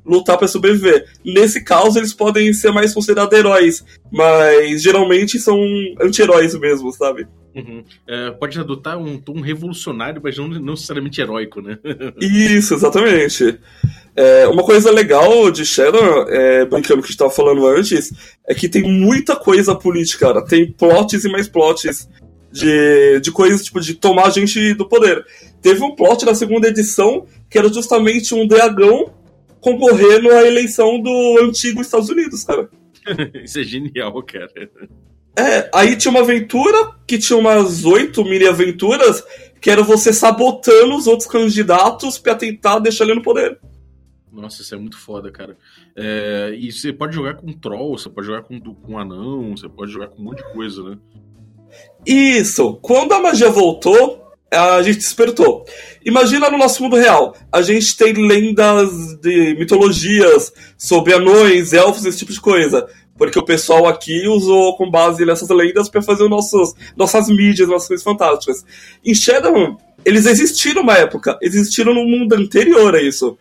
lutar 0.06 0.38
para 0.38 0.48
sobreviver. 0.48 1.08
Nesse 1.24 1.64
caso, 1.64 1.98
eles 1.98 2.14
podem 2.14 2.52
ser 2.54 2.72
mais 2.72 2.94
considerados 2.94 3.38
heróis, 3.38 3.84
mas 4.12 4.82
geralmente 4.82 5.40
são 5.40 5.60
anti-heróis 6.02 6.58
mesmo, 6.60 6.92
sabe? 6.92 7.28
Uhum. 7.56 7.84
É, 8.08 8.32
pode 8.32 8.58
adotar 8.60 8.98
um 8.98 9.18
tom 9.18 9.42
revolucionário, 9.42 10.22
mas 10.24 10.38
não, 10.38 10.48
não 10.48 10.74
necessariamente 10.74 11.20
heróico, 11.20 11.62
né? 11.62 11.78
Isso, 12.20 12.74
exatamente. 12.74 13.60
É, 14.16 14.48
uma 14.48 14.64
coisa 14.64 14.92
legal 14.92 15.52
de 15.52 15.66
Shadow, 15.66 16.26
é, 16.30 16.66
brincando 16.66 17.02
que 17.02 17.08
a 17.08 17.08
gente 17.08 17.10
estava 17.12 17.30
falando 17.30 17.66
antes, 17.68 18.12
é 18.48 18.54
que 18.54 18.70
tem 18.70 18.84
muita 18.84 19.36
coisa 19.36 19.76
política, 19.76 20.28
cara. 20.28 20.46
Tem 20.46 20.72
plots 20.72 21.24
e 21.26 21.30
mais 21.30 21.48
plots 21.48 22.10
de, 22.52 23.20
de 23.20 23.32
coisas 23.32 23.64
tipo 23.64 23.80
de 23.80 23.96
tomar 23.96 24.28
a 24.28 24.30
gente 24.30 24.74
do 24.74 24.88
poder. 24.88 25.26
Teve 25.62 25.84
um 25.84 25.96
plot 25.96 26.26
na 26.26 26.36
segunda 26.36 26.68
edição 26.68 27.26
que 27.50 27.58
era 27.58 27.72
justamente 27.72 28.34
um 28.34 28.48
dragão 28.48 29.14
concorrendo 29.62 30.30
à 30.32 30.44
eleição 30.46 31.00
do 31.00 31.40
antigo 31.42 31.82
Estados 31.82 32.10
Unidos, 32.10 32.44
cara. 32.44 32.70
Isso 33.44 33.60
é 33.60 33.64
genial, 33.64 34.22
cara. 34.24 34.52
É, 35.38 35.70
aí 35.74 35.96
tinha 35.96 36.12
uma 36.12 36.20
aventura 36.20 36.96
que 37.08 37.18
tinha 37.18 37.40
umas 37.40 37.86
oito 37.86 38.24
mini 38.26 38.46
aventuras 38.46 39.24
que 39.62 39.70
era 39.70 39.84
você 39.84 40.12
sabotando 40.12 40.96
os 40.96 41.08
outros 41.08 41.30
candidatos 41.30 42.18
pra 42.18 42.36
tentar 42.36 42.80
deixar 42.80 43.06
ele 43.06 43.14
no 43.14 43.22
poder. 43.22 43.60
Nossa, 44.32 44.62
isso 44.62 44.74
é 44.74 44.78
muito 44.78 44.98
foda, 44.98 45.30
cara. 45.30 45.58
É, 45.96 46.56
e 46.58 46.72
você 46.72 46.92
pode 46.92 47.14
jogar 47.14 47.36
com 47.36 47.52
troll, 47.54 47.98
você 47.98 48.10
pode 48.10 48.28
jogar 48.28 48.44
com, 48.44 48.60
com 48.60 48.98
anão, 48.98 49.56
você 49.56 49.70
pode 49.70 49.92
jogar 49.92 50.08
com 50.08 50.22
um 50.22 50.26
monte 50.26 50.38
de 50.38 50.54
coisa, 50.54 50.82
né? 50.84 50.98
Isso! 52.06 52.76
Quando 52.82 53.12
a 53.14 53.22
magia 53.22 53.50
voltou, 53.50 54.21
a 54.54 54.82
gente 54.84 54.98
despertou. 54.98 55.66
Imagina 56.04 56.50
no 56.50 56.58
nosso 56.58 56.84
mundo 56.84 56.98
real. 56.98 57.36
A 57.52 57.62
gente 57.62 57.96
tem 57.96 58.14
lendas 58.14 59.16
de 59.22 59.56
mitologias 59.58 60.52
sobre 60.78 61.14
anões, 61.14 61.72
elfos, 61.72 62.06
esse 62.06 62.18
tipo 62.18 62.34
de 62.34 62.42
coisa. 62.42 62.86
Porque 63.18 63.40
o 63.40 63.46
pessoal 63.46 63.88
aqui 63.88 64.28
usou 64.28 64.76
com 64.76 64.90
base 64.90 65.26
nessas 65.26 65.48
lendas 65.50 65.88
para 65.88 66.02
fazer 66.02 66.28
nossos, 66.28 66.74
nossas 66.98 67.30
mídias, 67.30 67.70
nossas 67.70 67.88
coisas 67.88 68.04
fantásticas. 68.04 68.66
Em 69.06 69.14
Shadowrun, 69.14 69.78
eles 70.04 70.26
existiram 70.26 70.82
uma 70.82 70.98
época, 70.98 71.38
existiram 71.42 71.94
no 71.94 72.04
mundo 72.04 72.34
anterior 72.34 72.96
a 72.96 73.02
isso. 73.02 73.38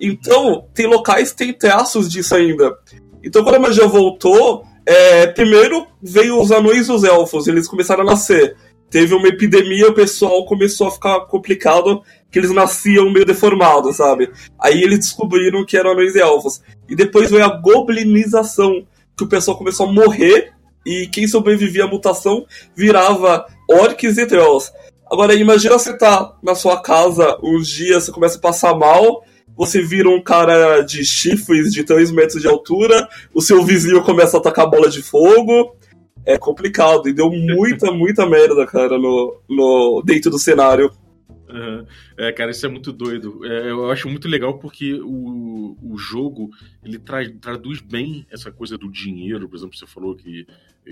Então, 0.00 0.66
tem 0.72 0.86
locais 0.86 1.32
que 1.32 1.38
tem 1.38 1.52
traços 1.52 2.08
disso 2.08 2.34
ainda. 2.34 2.76
Então, 3.22 3.42
quando 3.42 3.56
a 3.56 3.60
magia 3.60 3.86
voltou, 3.86 4.64
é, 4.86 5.26
primeiro 5.26 5.86
veio 6.00 6.40
os 6.40 6.52
anões 6.52 6.86
e 6.86 6.92
os 6.92 7.02
elfos, 7.02 7.48
eles 7.48 7.66
começaram 7.66 8.02
a 8.02 8.06
nascer 8.06 8.56
teve 8.90 9.14
uma 9.14 9.28
epidemia, 9.28 9.88
o 9.88 9.94
pessoal 9.94 10.44
começou 10.44 10.88
a 10.88 10.90
ficar 10.90 11.20
complicado, 11.26 12.02
que 12.30 12.38
eles 12.38 12.50
nasciam 12.50 13.10
meio 13.10 13.24
deformados, 13.24 13.96
sabe? 13.96 14.30
Aí 14.60 14.82
eles 14.82 14.98
descobriram 14.98 15.64
que 15.64 15.76
eram 15.76 15.92
anões 15.92 16.14
e 16.14 16.20
elfos. 16.20 16.60
E 16.88 16.94
depois 16.94 17.30
veio 17.30 17.44
a 17.44 17.56
goblinização, 17.56 18.86
que 19.16 19.24
o 19.24 19.28
pessoal 19.28 19.56
começou 19.56 19.88
a 19.88 19.92
morrer, 19.92 20.52
e 20.84 21.08
quem 21.08 21.26
sobrevivia 21.26 21.84
à 21.84 21.88
mutação 21.88 22.46
virava 22.74 23.46
orcs 23.68 24.18
e 24.18 24.26
trolls. 24.26 24.70
Agora 25.10 25.34
imagina 25.34 25.78
você 25.78 25.96
tá 25.96 26.36
na 26.42 26.54
sua 26.54 26.80
casa 26.80 27.38
uns 27.42 27.68
dias, 27.68 28.04
você 28.04 28.12
começa 28.12 28.38
a 28.38 28.40
passar 28.40 28.74
mal, 28.74 29.24
você 29.56 29.80
vira 29.80 30.08
um 30.08 30.22
cara 30.22 30.82
de 30.82 31.04
chifres 31.04 31.72
de 31.72 31.82
3 31.82 32.10
metros 32.10 32.42
de 32.42 32.48
altura, 32.48 33.08
o 33.32 33.40
seu 33.40 33.64
vizinho 33.64 34.02
começa 34.02 34.36
a 34.36 34.40
atacar 34.40 34.68
bola 34.68 34.88
de 34.88 35.02
fogo, 35.02 35.76
é 36.26 36.36
complicado. 36.36 37.08
E 37.08 37.12
deu 37.12 37.30
muita, 37.30 37.90
muita 37.92 38.26
merda, 38.26 38.66
cara, 38.66 38.98
no, 38.98 39.40
no, 39.48 40.02
dentro 40.04 40.30
do 40.30 40.38
cenário. 40.38 40.90
Uhum. 41.48 41.86
É, 42.18 42.32
cara, 42.32 42.50
isso 42.50 42.66
é 42.66 42.68
muito 42.68 42.92
doido. 42.92 43.46
É, 43.46 43.70
eu 43.70 43.90
acho 43.90 44.08
muito 44.08 44.26
legal 44.26 44.58
porque 44.58 44.94
o, 44.94 45.76
o 45.80 45.96
jogo 45.96 46.50
ele 46.84 46.98
tra, 46.98 47.20
traduz 47.40 47.80
bem 47.80 48.26
essa 48.30 48.50
coisa 48.50 48.76
do 48.76 48.90
dinheiro. 48.90 49.48
Por 49.48 49.56
exemplo, 49.56 49.76
você 49.76 49.86
falou 49.86 50.16
que, 50.16 50.44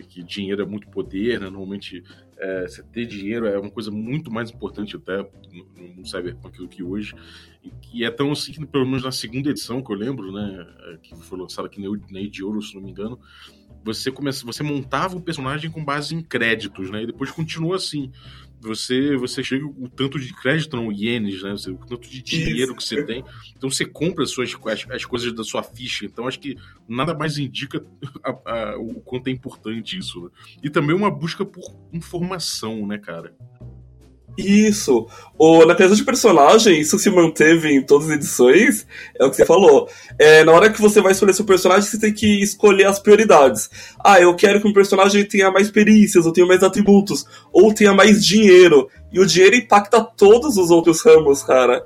que 0.08 0.22
dinheiro 0.22 0.62
é 0.62 0.64
muito 0.64 0.88
poder, 0.88 1.40
né? 1.40 1.46
Normalmente 1.50 2.04
é, 2.38 2.68
você 2.68 2.84
ter 2.84 3.04
dinheiro 3.04 3.46
é 3.46 3.58
uma 3.58 3.70
coisa 3.70 3.90
muito 3.90 4.30
mais 4.30 4.50
importante 4.50 4.94
até 4.94 5.18
no, 5.18 5.96
no 5.96 6.06
Cyberpunk 6.06 6.56
do 6.56 6.68
que 6.68 6.84
hoje. 6.84 7.14
E, 7.62 7.72
e, 7.92 8.04
é 8.04 8.10
tão 8.10 8.30
assim 8.30 8.52
que, 8.52 8.64
pelo 8.64 8.86
menos 8.86 9.02
na 9.02 9.12
segunda 9.12 9.50
edição 9.50 9.82
que 9.82 9.92
eu 9.92 9.96
lembro, 9.96 10.30
né? 10.32 10.66
É, 10.86 10.96
que 10.98 11.16
foi 11.16 11.36
lançada 11.36 11.66
aqui 11.66 11.82
na, 11.82 11.90
na 12.10 12.20
Edioro, 12.20 12.62
se 12.62 12.76
não 12.76 12.82
me 12.82 12.92
engano 12.92 13.18
você 13.84 14.10
começa, 14.10 14.46
você 14.46 14.62
montava 14.62 15.16
o 15.16 15.20
personagem 15.20 15.70
com 15.70 15.84
base 15.84 16.14
em 16.14 16.22
créditos, 16.22 16.90
né? 16.90 17.02
E 17.02 17.06
depois 17.06 17.30
continua 17.30 17.76
assim. 17.76 18.10
você 18.60 19.14
você 19.16 19.44
chega 19.44 19.66
o 19.66 19.88
tanto 19.88 20.18
de 20.18 20.32
crédito, 20.32 20.76
não 20.76 20.90
ienes, 20.90 21.42
né? 21.42 21.52
O 21.52 21.86
tanto 21.86 22.08
de 22.08 22.22
dinheiro 22.22 22.72
Isso. 22.72 22.76
que 22.76 22.82
você 22.82 23.04
tem. 23.04 23.22
Então 23.54 23.70
você 23.70 23.84
compra 23.84 24.24
as, 24.24 24.30
suas, 24.30 24.54
as, 24.66 24.90
as, 24.90 25.04
coisas 25.04 25.32
da 25.34 25.44
sua 25.44 25.62
ficha. 25.62 26.06
Então 26.06 26.26
acho 26.26 26.40
que 26.40 26.56
nada 26.88 27.14
mais 27.14 27.36
indica 27.36 27.84
a, 28.24 28.30
a, 28.30 28.78
o 28.78 29.00
quanto 29.02 29.28
é 29.28 29.30
importante 29.30 29.98
isso. 29.98 30.24
Né? 30.24 30.30
E 30.62 30.70
também 30.70 30.96
uma 30.96 31.10
busca 31.10 31.44
por 31.44 31.62
informação, 31.92 32.86
né, 32.86 32.96
cara? 32.96 33.36
Isso. 34.36 35.06
O, 35.38 35.64
na 35.64 35.74
criação 35.74 35.96
de 35.96 36.04
personagem, 36.04 36.80
isso 36.80 36.98
se 36.98 37.10
manteve 37.10 37.72
em 37.72 37.82
todas 37.82 38.08
as 38.08 38.16
edições, 38.16 38.86
é 39.18 39.24
o 39.24 39.30
que 39.30 39.36
você 39.36 39.46
falou. 39.46 39.88
É, 40.18 40.44
na 40.44 40.52
hora 40.52 40.70
que 40.70 40.80
você 40.80 41.00
vai 41.00 41.12
escolher 41.12 41.32
seu 41.34 41.44
personagem, 41.44 41.88
você 41.88 41.98
tem 41.98 42.12
que 42.12 42.42
escolher 42.42 42.86
as 42.86 42.98
prioridades. 42.98 43.70
Ah, 44.02 44.20
eu 44.20 44.34
quero 44.34 44.60
que 44.60 44.68
um 44.68 44.72
personagem 44.72 45.24
tenha 45.24 45.50
mais 45.50 45.70
perícias, 45.70 46.26
ou 46.26 46.32
tenha 46.32 46.46
mais 46.46 46.62
atributos, 46.62 47.24
ou 47.52 47.72
tenha 47.72 47.92
mais 47.92 48.24
dinheiro. 48.24 48.88
E 49.12 49.20
o 49.20 49.26
dinheiro 49.26 49.56
impacta 49.56 50.00
todos 50.00 50.56
os 50.56 50.70
outros 50.70 51.00
ramos, 51.02 51.42
cara. 51.42 51.84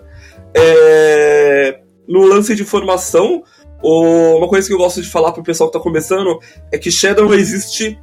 É, 0.54 1.80
no 2.06 2.26
lance 2.26 2.54
de 2.54 2.64
formação, 2.64 3.42
uma 3.82 4.48
coisa 4.48 4.66
que 4.66 4.74
eu 4.74 4.78
gosto 4.78 5.02
de 5.02 5.08
falar 5.08 5.32
pro 5.32 5.42
pessoal 5.42 5.70
que 5.70 5.78
tá 5.78 5.82
começando 5.82 6.38
é 6.72 6.78
que 6.78 6.90
Shadow 6.90 7.32
existe 7.34 7.98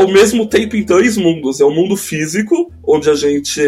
ao 0.00 0.08
mesmo 0.08 0.46
tempo 0.46 0.76
em 0.76 0.84
dois 0.84 1.16
mundos. 1.16 1.60
É 1.60 1.64
o 1.64 1.70
mundo 1.70 1.96
físico, 1.96 2.72
onde 2.82 3.10
a 3.10 3.14
gente 3.14 3.60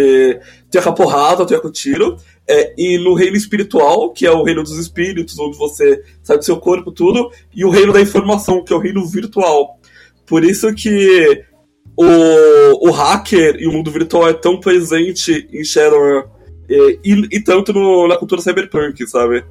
tem 0.71 0.81
a 0.83 0.93
porrada, 0.93 1.47
tem 1.47 1.59
o 1.59 1.71
tiro, 1.71 2.17
é, 2.49 2.75
e 2.77 2.99
no 2.99 3.15
reino 3.15 3.37
espiritual, 3.37 4.11
que 4.13 4.27
é 4.27 4.31
o 4.31 4.43
reino 4.43 4.63
dos 4.63 4.79
espíritos, 4.79 5.39
onde 5.39 5.57
você 5.57 6.03
sabe 6.23 6.39
do 6.39 6.45
seu 6.45 6.57
corpo, 6.57 6.91
tudo, 6.91 7.31
e 7.55 7.65
o 7.65 7.71
reino 7.71 7.93
da 7.93 8.01
informação, 8.01 8.65
que 8.65 8.73
é 8.73 8.77
o 8.77 8.81
reino 8.81 9.07
virtual. 9.07 9.79
Por 10.27 10.43
isso 10.43 10.75
que 10.75 11.45
o, 11.97 12.89
o 12.89 12.91
hacker 12.91 13.57
e 13.59 13.67
o 13.67 13.73
mundo 13.73 13.91
virtual 13.91 14.29
é 14.29 14.33
tão 14.33 14.59
presente 14.59 15.47
em 15.53 15.63
Shadowrun 15.63 16.25
e, 16.69 16.99
e, 17.05 17.29
e, 17.33 17.41
tanto 17.41 17.73
no, 17.73 18.09
na 18.09 18.17
cultura 18.17 18.41
cyberpunk, 18.41 19.07
sabe? 19.07 19.45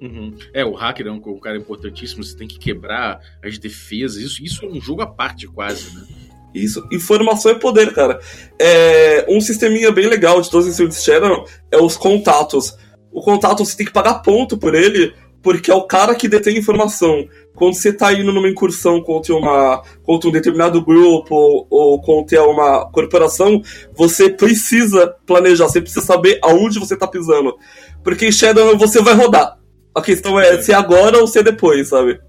Uhum. 0.00 0.32
É, 0.54 0.64
o 0.64 0.74
hacker 0.74 1.08
é 1.08 1.10
um, 1.10 1.16
um, 1.16 1.40
cara 1.40 1.56
importantíssimo, 1.56 2.22
você 2.22 2.36
tem 2.36 2.46
que 2.46 2.58
quebrar 2.58 3.20
as 3.42 3.58
defesas, 3.58 4.22
isso, 4.22 4.44
isso 4.44 4.64
é 4.64 4.68
um 4.68 4.80
jogo 4.80 5.02
à 5.02 5.06
parte 5.06 5.48
quase, 5.48 5.92
né? 5.96 6.06
Isso, 6.54 6.86
informação 6.90 7.52
é 7.52 7.54
poder, 7.54 7.92
cara. 7.92 8.20
É, 8.58 9.26
um 9.28 9.40
sisteminha 9.40 9.92
bem 9.92 10.06
legal 10.06 10.40
de 10.40 10.50
todos 10.50 10.66
os 10.66 10.76
de 10.76 10.94
Shadow 10.94 11.44
é 11.70 11.78
os 11.78 11.96
contatos. 11.96 12.76
O 13.12 13.20
contato 13.20 13.64
você 13.64 13.76
tem 13.76 13.86
que 13.86 13.92
pagar 13.92 14.22
ponto 14.22 14.56
por 14.56 14.74
ele, 14.74 15.12
porque 15.42 15.70
é 15.70 15.74
o 15.74 15.86
cara 15.86 16.14
que 16.14 16.28
detém 16.28 16.58
informação. 16.58 17.26
Quando 17.54 17.74
você 17.74 17.92
tá 17.92 18.12
indo 18.12 18.32
numa 18.32 18.48
incursão 18.48 19.02
contra, 19.02 19.34
uma, 19.34 19.82
contra 20.02 20.28
um 20.28 20.32
determinado 20.32 20.82
grupo 20.82 21.34
ou, 21.34 21.66
ou 21.70 22.00
contra 22.00 22.42
uma 22.44 22.90
corporação, 22.90 23.60
você 23.94 24.30
precisa 24.30 25.14
planejar, 25.26 25.68
você 25.68 25.80
precisa 25.80 26.04
saber 26.04 26.38
aonde 26.42 26.78
você 26.78 26.96
tá 26.96 27.06
pisando. 27.06 27.56
Porque 28.02 28.26
em 28.26 28.32
Shadow 28.32 28.76
você 28.78 29.02
vai 29.02 29.14
rodar. 29.14 29.58
A 29.94 30.00
questão 30.00 30.38
é 30.38 30.60
se 30.62 30.72
é 30.72 30.74
agora 30.74 31.18
ou 31.18 31.26
se 31.26 31.40
é 31.40 31.42
depois, 31.42 31.88
sabe? 31.88 32.20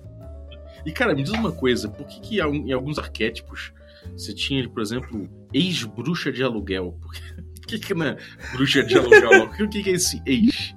E 0.86 0.92
cara, 0.92 1.14
me 1.14 1.24
diz 1.24 1.32
uma 1.34 1.52
coisa, 1.52 1.88
por 1.88 2.06
que, 2.08 2.20
que 2.20 2.42
em 2.42 2.72
alguns 2.72 2.98
arquétipos 2.98 3.72
você 4.16 4.34
tinha, 4.34 4.68
por 4.70 4.82
exemplo, 4.82 5.30
ex-bruxa 5.54 6.32
de 6.32 6.44
aluguel. 6.44 6.96
Por 7.02 7.12
que, 7.68 7.80
que 7.80 7.94
não 7.94 8.06
é 8.06 8.18
bruxa 8.54 8.84
de 8.84 8.98
aluguel? 8.98 9.44
o 9.44 9.70
que, 9.70 9.84
que 9.84 9.90
é 9.90 9.94
esse 9.94 10.22
ex? 10.26 10.74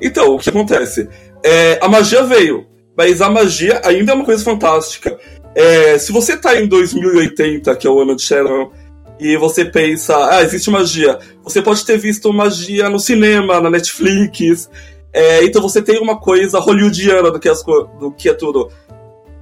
Então, 0.00 0.34
o 0.34 0.38
que 0.38 0.50
acontece? 0.50 1.08
É, 1.42 1.78
a 1.82 1.88
magia 1.88 2.22
veio, 2.24 2.66
mas 2.96 3.20
a 3.20 3.30
magia 3.30 3.80
ainda 3.84 4.12
é 4.12 4.14
uma 4.14 4.24
coisa 4.24 4.44
fantástica. 4.44 5.18
É, 5.54 5.98
se 5.98 6.12
você 6.12 6.36
tá 6.36 6.60
em 6.60 6.66
2080, 6.66 7.74
que 7.76 7.86
é 7.86 7.90
o 7.90 8.00
ano 8.00 8.14
de 8.14 8.22
Sharon, 8.22 8.70
e 9.18 9.36
você 9.36 9.64
pensa, 9.64 10.14
ah, 10.30 10.42
existe 10.42 10.70
magia, 10.70 11.18
você 11.42 11.62
pode 11.62 11.84
ter 11.86 11.96
visto 11.96 12.30
magia 12.32 12.90
no 12.90 12.98
cinema, 12.98 13.60
na 13.60 13.70
Netflix, 13.70 14.68
é, 15.12 15.42
então 15.44 15.62
você 15.62 15.80
tem 15.80 15.98
uma 15.98 16.18
coisa 16.20 16.58
hollywoodiana 16.58 17.30
do 17.30 17.40
que, 17.40 17.48
as, 17.48 17.62
do 17.62 18.12
que 18.12 18.28
é 18.28 18.34
tudo 18.34 18.70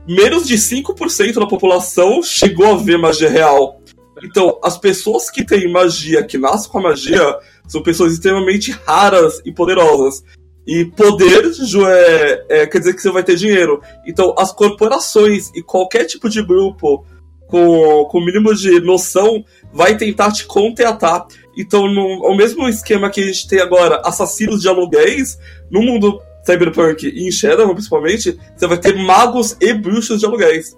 menos 0.06 0.46
de 0.46 0.54
5% 0.54 1.34
da 1.34 1.46
população 1.46 2.22
chegou 2.22 2.66
a 2.66 2.76
ver 2.76 2.98
magia 2.98 3.28
real. 3.28 3.80
Então, 4.22 4.58
as 4.62 4.78
pessoas 4.78 5.30
que 5.30 5.44
têm 5.44 5.70
magia, 5.70 6.22
que 6.22 6.38
nascem 6.38 6.70
com 6.70 6.78
a 6.78 6.82
magia, 6.82 7.38
são 7.66 7.82
pessoas 7.82 8.12
extremamente 8.12 8.70
raras 8.70 9.40
e 9.44 9.52
poderosas. 9.52 10.22
E 10.66 10.86
poder 10.86 11.44
é, 11.86 12.44
é, 12.48 12.66
quer 12.66 12.78
dizer 12.78 12.94
que 12.94 13.02
você 13.02 13.10
vai 13.10 13.22
ter 13.22 13.36
dinheiro. 13.36 13.82
Então, 14.06 14.34
as 14.38 14.50
corporações 14.50 15.50
e 15.54 15.62
qualquer 15.62 16.04
tipo 16.04 16.28
de 16.28 16.42
grupo 16.42 17.04
com, 17.46 18.06
com 18.10 18.18
o 18.18 18.24
mínimo 18.24 18.54
de 18.54 18.80
noção 18.80 19.44
vai 19.72 19.96
tentar 19.96 20.32
te 20.32 20.46
contratar. 20.46 21.26
Então, 21.56 21.86
no, 21.86 22.26
o 22.26 22.34
mesmo 22.34 22.66
esquema 22.68 23.10
que 23.10 23.20
a 23.20 23.26
gente 23.26 23.46
tem 23.46 23.60
agora, 23.60 24.00
assassinos 24.04 24.62
de 24.62 24.68
aluguéis, 24.68 25.38
no 25.70 25.82
mundo 25.82 26.18
Cyberpunk 26.44 27.06
e 27.06 27.26
em 27.26 27.32
Shadowrun, 27.32 27.74
principalmente, 27.74 28.38
você 28.54 28.66
vai 28.66 28.78
ter 28.78 28.96
magos 28.96 29.56
e 29.60 29.72
bruxos 29.72 30.20
de 30.20 30.26
aluguéis. 30.26 30.76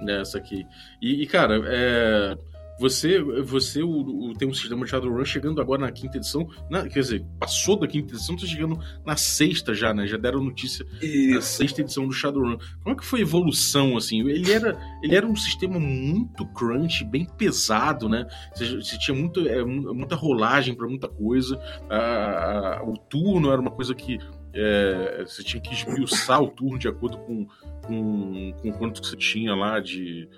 Nessa 0.00 0.38
aqui. 0.38 0.64
E, 1.02 1.22
e 1.22 1.26
cara, 1.26 1.60
é 1.66 2.36
você, 2.78 3.20
você 3.42 3.82
o, 3.82 3.90
o, 3.90 4.34
tem 4.34 4.48
um 4.48 4.54
sistema 4.54 4.84
de 4.84 4.90
Shadowrun 4.90 5.24
chegando 5.24 5.60
agora 5.60 5.80
na 5.80 5.92
quinta 5.92 6.18
edição. 6.18 6.46
Na, 6.70 6.86
quer 6.88 7.00
dizer, 7.00 7.24
passou 7.38 7.78
da 7.78 7.86
quinta 7.86 8.14
edição, 8.14 8.36
tá 8.36 8.46
chegando 8.46 8.78
na 9.04 9.16
sexta 9.16 9.74
já, 9.74 9.94
né? 9.94 10.06
Já 10.06 10.16
deram 10.16 10.42
notícia 10.42 10.86
Isso. 11.00 11.34
da 11.34 11.40
sexta 11.40 11.80
edição 11.80 12.06
do 12.06 12.12
Shadowrun. 12.12 12.58
Como 12.82 12.94
é 12.94 12.98
que 12.98 13.04
foi 13.04 13.20
a 13.20 13.22
evolução, 13.22 13.96
assim? 13.96 14.20
Ele 14.28 14.52
era, 14.52 14.78
ele 15.02 15.14
era 15.14 15.26
um 15.26 15.36
sistema 15.36 15.80
muito 15.80 16.46
crunch, 16.48 17.04
bem 17.04 17.24
pesado, 17.24 18.08
né? 18.08 18.26
Você, 18.54 18.76
você 18.76 18.98
tinha 18.98 19.16
muito, 19.16 19.46
é, 19.48 19.64
muita 19.64 20.14
rolagem 20.14 20.74
para 20.74 20.86
muita 20.86 21.08
coisa. 21.08 21.58
A, 21.88 22.78
a, 22.78 22.84
o 22.84 22.96
turno 22.96 23.50
era 23.50 23.60
uma 23.60 23.70
coisa 23.70 23.94
que 23.94 24.18
é, 24.52 25.24
você 25.26 25.42
tinha 25.42 25.60
que 25.60 25.72
esmiuçar 25.72 26.42
o 26.42 26.48
turno 26.48 26.78
de 26.78 26.88
acordo 26.88 27.18
com, 27.18 27.46
com, 27.86 28.52
com 28.60 28.72
quanto 28.72 29.02
que 29.02 29.08
você 29.08 29.16
tinha 29.16 29.54
lá 29.54 29.80
de 29.80 30.28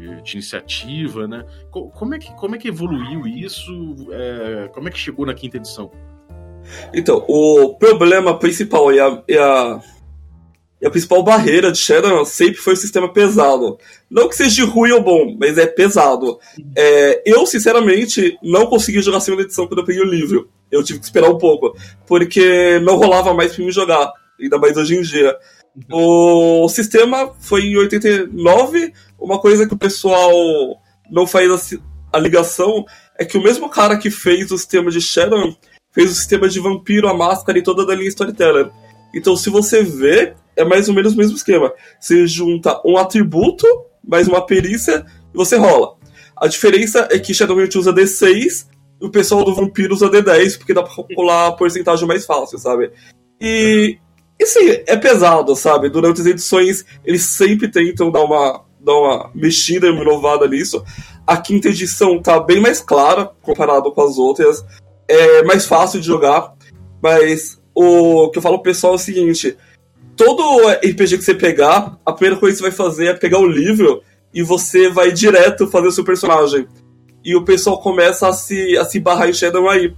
de, 0.00 0.22
de, 0.22 0.32
iniciativa, 0.32 1.28
né? 1.28 1.44
Como 1.70 2.14
é, 2.14 2.18
que, 2.18 2.32
como 2.36 2.54
é 2.54 2.58
que 2.58 2.68
evoluiu 2.68 3.26
isso? 3.26 4.08
É, 4.10 4.68
como 4.72 4.88
é 4.88 4.90
que 4.90 4.98
chegou 4.98 5.26
na 5.26 5.34
quinta 5.34 5.56
edição? 5.56 5.90
Então, 6.92 7.24
o 7.28 7.74
problema 7.74 8.38
principal 8.38 8.92
e 8.92 9.00
a, 9.00 9.22
e 9.28 9.36
a, 9.36 9.80
e 10.80 10.86
a 10.86 10.90
principal 10.90 11.22
barreira 11.22 11.70
de 11.70 11.78
Shadow 11.78 12.24
sempre 12.24 12.56
foi 12.56 12.72
o 12.72 12.76
sistema 12.76 13.12
pesado. 13.12 13.78
Não 14.10 14.28
que 14.28 14.36
seja 14.36 14.64
ruim 14.64 14.92
ou 14.92 15.02
bom, 15.02 15.36
mas 15.38 15.58
é 15.58 15.66
pesado. 15.66 16.38
É, 16.76 17.22
eu, 17.26 17.44
sinceramente, 17.46 18.38
não 18.42 18.66
consegui 18.66 19.02
jogar 19.02 19.18
a 19.18 19.20
segunda 19.20 19.42
edição 19.42 19.66
quando 19.66 19.80
eu 19.80 19.84
peguei 19.84 20.02
o 20.02 20.10
livro. 20.10 20.48
Eu 20.70 20.82
tive 20.82 21.00
que 21.00 21.04
esperar 21.04 21.28
um 21.28 21.38
pouco, 21.38 21.76
porque 22.06 22.78
não 22.80 22.96
rolava 22.96 23.34
mais 23.34 23.54
pra 23.54 23.64
mim 23.64 23.72
jogar, 23.72 24.10
ainda 24.40 24.58
mais 24.58 24.76
hoje 24.76 24.96
em 24.96 25.02
dia. 25.02 25.36
O 25.90 26.68
sistema 26.68 27.32
foi 27.38 27.66
em 27.66 27.76
89. 27.76 28.92
Uma 29.20 29.38
coisa 29.38 29.66
que 29.66 29.74
o 29.74 29.78
pessoal 29.78 30.32
não 31.10 31.26
faz 31.26 31.74
a, 32.12 32.18
ligação 32.18 32.84
é 33.18 33.24
que 33.24 33.36
o 33.36 33.42
mesmo 33.42 33.68
cara 33.68 33.98
que 33.98 34.10
fez 34.10 34.50
o 34.50 34.58
sistema 34.58 34.90
de 34.90 35.00
Shadow 35.00 35.54
fez 35.92 36.10
o 36.10 36.14
sistema 36.14 36.48
de 36.48 36.60
vampiro, 36.60 37.08
a 37.08 37.14
máscara 37.14 37.58
e 37.58 37.62
toda 37.62 37.92
a 37.92 37.96
linha 37.96 38.08
Storyteller. 38.08 38.70
Então, 39.14 39.36
se 39.36 39.50
você 39.50 39.82
vê, 39.82 40.34
é 40.56 40.64
mais 40.64 40.88
ou 40.88 40.94
menos 40.94 41.12
o 41.12 41.16
mesmo 41.16 41.36
esquema. 41.36 41.72
Você 41.98 42.26
junta 42.26 42.80
um 42.84 42.96
atributo, 42.96 43.66
mais 44.06 44.28
uma 44.28 44.46
perícia, 44.46 45.04
e 45.34 45.36
você 45.36 45.56
rola. 45.56 45.96
A 46.36 46.46
diferença 46.46 47.08
é 47.10 47.18
que 47.18 47.34
Shadowhunt 47.34 47.76
usa 47.76 47.92
D6 47.92 48.66
e 49.00 49.04
o 49.04 49.10
pessoal 49.10 49.44
do 49.44 49.54
vampiro 49.54 49.94
usa 49.94 50.08
D10, 50.08 50.58
porque 50.58 50.72
dá 50.72 50.82
pra 50.82 50.92
rolar 51.16 51.48
a 51.48 51.52
porcentagem 51.52 52.06
mais 52.06 52.24
fácil, 52.24 52.58
sabe? 52.58 52.92
E 53.40 53.98
e 54.40 54.46
sim, 54.46 54.70
é 54.86 54.96
pesado, 54.96 55.54
sabe? 55.54 55.90
Durante 55.90 56.22
as 56.22 56.26
edições, 56.26 56.82
eles 57.04 57.24
sempre 57.24 57.68
tentam 57.68 58.10
dar 58.10 58.24
uma, 58.24 58.64
dar 58.84 58.94
uma 58.94 59.30
mexida 59.34 59.86
e 59.86 59.90
uma 59.90 60.02
inovada 60.02 60.46
nisso. 60.48 60.84
A 61.26 61.36
quinta 61.36 61.68
edição 61.68 62.20
tá 62.20 62.40
bem 62.40 62.60
mais 62.60 62.80
clara 62.80 63.30
comparado 63.42 63.92
com 63.92 64.02
as 64.02 64.18
outras. 64.18 64.64
É 65.06 65.42
mais 65.42 65.66
fácil 65.66 66.00
de 66.00 66.06
jogar, 66.06 66.54
mas 67.02 67.60
o 67.74 68.28
que 68.30 68.38
eu 68.38 68.42
falo 68.42 68.56
pro 68.56 68.72
pessoal 68.72 68.94
é 68.94 68.96
o 68.96 68.98
seguinte: 68.98 69.56
todo 70.16 70.68
RPG 70.68 71.18
que 71.18 71.24
você 71.24 71.34
pegar, 71.34 71.98
a 72.04 72.12
primeira 72.12 72.38
coisa 72.38 72.56
que 72.56 72.62
você 72.62 72.68
vai 72.68 72.86
fazer 72.86 73.06
é 73.06 73.14
pegar 73.14 73.38
o 73.38 73.46
livro 73.46 74.02
e 74.32 74.42
você 74.42 74.88
vai 74.88 75.12
direto 75.12 75.66
fazer 75.66 75.88
o 75.88 75.92
seu 75.92 76.04
personagem. 76.04 76.66
E 77.24 77.34
o 77.36 77.44
pessoal 77.44 77.80
começa 77.80 78.28
a 78.28 78.32
se, 78.32 78.76
a 78.78 78.84
se 78.84 78.98
barrar 78.98 79.28
em 79.28 79.32
Shadow 79.32 79.68
aí. 79.68 79.94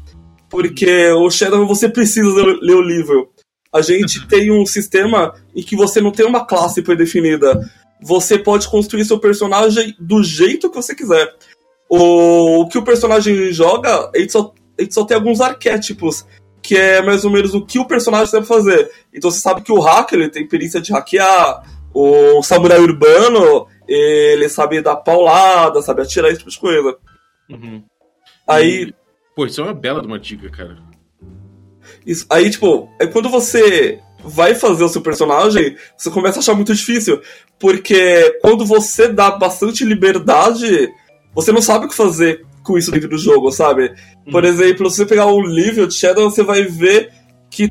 Porque 0.48 1.08
o 1.12 1.30
Shadow 1.30 1.66
você 1.66 1.88
precisa 1.88 2.44
ler 2.60 2.74
o 2.74 2.82
livro. 2.82 3.30
A 3.72 3.80
gente 3.80 4.26
tem 4.26 4.50
um 4.50 4.66
sistema 4.66 5.34
em 5.54 5.62
que 5.62 5.74
você 5.74 6.00
não 6.00 6.10
tem 6.10 6.26
uma 6.26 6.44
classe 6.44 6.82
predefinida. 6.82 7.58
Você 8.02 8.38
pode 8.38 8.68
construir 8.68 9.04
seu 9.04 9.18
personagem 9.18 9.94
do 9.98 10.22
jeito 10.22 10.68
que 10.70 10.76
você 10.76 10.94
quiser. 10.94 11.32
O, 11.88 12.66
que 12.68 12.78
o 12.78 12.82
personagem 12.84 13.52
joga, 13.52 14.10
gente, 14.16 14.32
só, 14.32 14.52
gente 14.80 14.94
só 14.94 15.04
tem 15.04 15.14
alguns 15.16 15.40
arquétipos, 15.40 16.24
que 16.62 16.76
é 16.76 17.02
mais 17.02 17.24
ou 17.24 17.30
menos 17.30 17.54
o 17.54 17.64
que 17.64 17.78
o 17.78 17.86
personagem 17.86 18.32
deve 18.32 18.46
fazer. 18.46 18.90
Então 19.12 19.30
você 19.30 19.40
sabe 19.40 19.62
que 19.62 19.72
o 19.72 19.80
hacker 19.80 20.18
ele 20.18 20.30
tem 20.30 20.46
perícia 20.48 20.80
de 20.80 20.92
hackear, 20.92 21.62
o 21.94 22.42
samurai 22.42 22.78
urbano 22.80 23.66
ele 23.86 24.48
sabe 24.48 24.80
dar 24.80 24.96
paulada, 24.96 25.82
sabe 25.82 26.00
atirar, 26.02 26.30
esse 26.30 26.38
tipo 26.38 26.50
de 26.50 26.58
coisa. 26.58 26.96
Uhum. 27.50 27.82
Aí, 28.48 28.84
E- 28.88 28.94
Pô, 29.36 29.44
isso 29.46 29.60
é 29.60 29.64
uma 29.64 29.74
bela 29.74 30.00
de 30.00 30.06
uma 30.06 30.18
dica, 30.18 30.48
cara. 30.50 30.78
isso, 32.06 32.24
aí, 32.30 32.48
tipo, 32.50 32.88
é 33.00 33.06
quando 33.06 33.28
você 33.28 33.98
vai 34.24 34.54
fazer 34.54 34.84
o 34.84 34.88
seu 34.88 35.00
personagem, 35.00 35.76
você 35.96 36.10
começa 36.10 36.38
a 36.38 36.40
achar 36.40 36.54
muito 36.54 36.74
difícil. 36.74 37.20
Porque 37.58 38.38
quando 38.40 38.64
você 38.64 39.08
dá 39.08 39.30
bastante 39.30 39.84
liberdade, 39.84 40.88
você 41.34 41.52
não 41.52 41.62
sabe 41.62 41.86
o 41.86 41.88
que 41.88 41.94
fazer 41.94 42.44
com 42.62 42.78
isso 42.78 42.90
dentro 42.90 43.08
do 43.08 43.18
jogo, 43.18 43.50
sabe? 43.50 43.92
Por 44.30 44.44
Uhum. 44.44 44.50
exemplo, 44.50 44.90
se 44.90 44.98
você 44.98 45.06
pegar 45.06 45.26
o 45.26 45.42
nível 45.42 45.86
de 45.86 45.94
Shadow, 45.94 46.30
você 46.30 46.42
vai 46.42 46.62
ver 46.64 47.10
que 47.50 47.68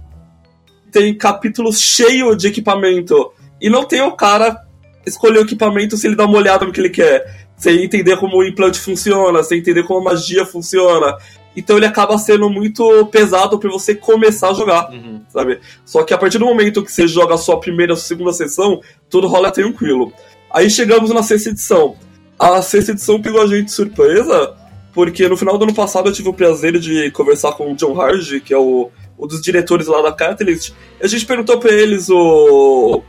tem 0.91 1.17
capítulos 1.17 1.79
cheios 1.79 2.37
de 2.37 2.47
equipamento. 2.47 3.31
E 3.59 3.69
não 3.69 3.85
tem 3.85 4.01
o 4.01 4.11
cara 4.11 4.57
escolher 5.05 5.39
o 5.39 5.43
equipamento 5.43 5.95
se 5.95 6.07
ele 6.07 6.15
dá 6.15 6.25
uma 6.25 6.37
olhada 6.37 6.65
no 6.65 6.71
que 6.71 6.79
ele 6.81 6.89
quer. 6.89 7.47
Sem 7.57 7.83
entender 7.83 8.17
como 8.17 8.37
o 8.37 8.43
implante 8.43 8.79
funciona, 8.79 9.43
sem 9.43 9.59
entender 9.59 9.83
como 9.83 9.99
a 9.99 10.11
magia 10.13 10.45
funciona. 10.45 11.15
Então 11.55 11.75
ele 11.77 11.85
acaba 11.85 12.17
sendo 12.17 12.49
muito 12.49 13.05
pesado 13.07 13.59
pra 13.59 13.69
você 13.69 13.93
começar 13.93 14.49
a 14.51 14.53
jogar, 14.53 14.89
Uhum. 14.91 15.21
sabe? 15.29 15.59
Só 15.85 16.03
que 16.03 16.13
a 16.13 16.17
partir 16.17 16.37
do 16.37 16.45
momento 16.45 16.83
que 16.83 16.91
você 16.91 17.07
joga 17.07 17.35
a 17.35 17.37
sua 17.37 17.59
primeira 17.59 17.91
ou 17.93 17.97
segunda 17.97 18.31
sessão, 18.31 18.79
tudo 19.09 19.27
rola 19.27 19.51
tranquilo. 19.51 20.13
Aí 20.53 20.69
chegamos 20.69 21.09
na 21.11 21.23
sexta 21.23 21.49
edição. 21.49 21.95
A 22.39 22.61
sexta 22.61 22.91
edição 22.91 23.21
pegou 23.21 23.41
a 23.41 23.47
gente 23.47 23.65
de 23.65 23.71
surpresa, 23.73 24.55
porque 24.93 25.27
no 25.27 25.35
final 25.37 25.57
do 25.57 25.63
ano 25.65 25.73
passado 25.73 26.09
eu 26.09 26.13
tive 26.13 26.29
o 26.29 26.33
prazer 26.33 26.79
de 26.79 27.11
conversar 27.11 27.51
com 27.53 27.71
o 27.71 27.75
John 27.75 27.99
Hardy, 27.99 28.39
que 28.39 28.53
é 28.53 28.57
o, 28.57 28.89
um 29.19 29.27
dos 29.27 29.41
diretores 29.41 29.87
lá 29.87 30.01
da 30.01 30.11
Catalyst, 30.11 30.73
e 31.01 31.05
a 31.05 31.07
gente 31.07 31.25
perguntou 31.25 31.59
pra 31.59 31.71
eles 31.71 32.09
o. 32.09 33.01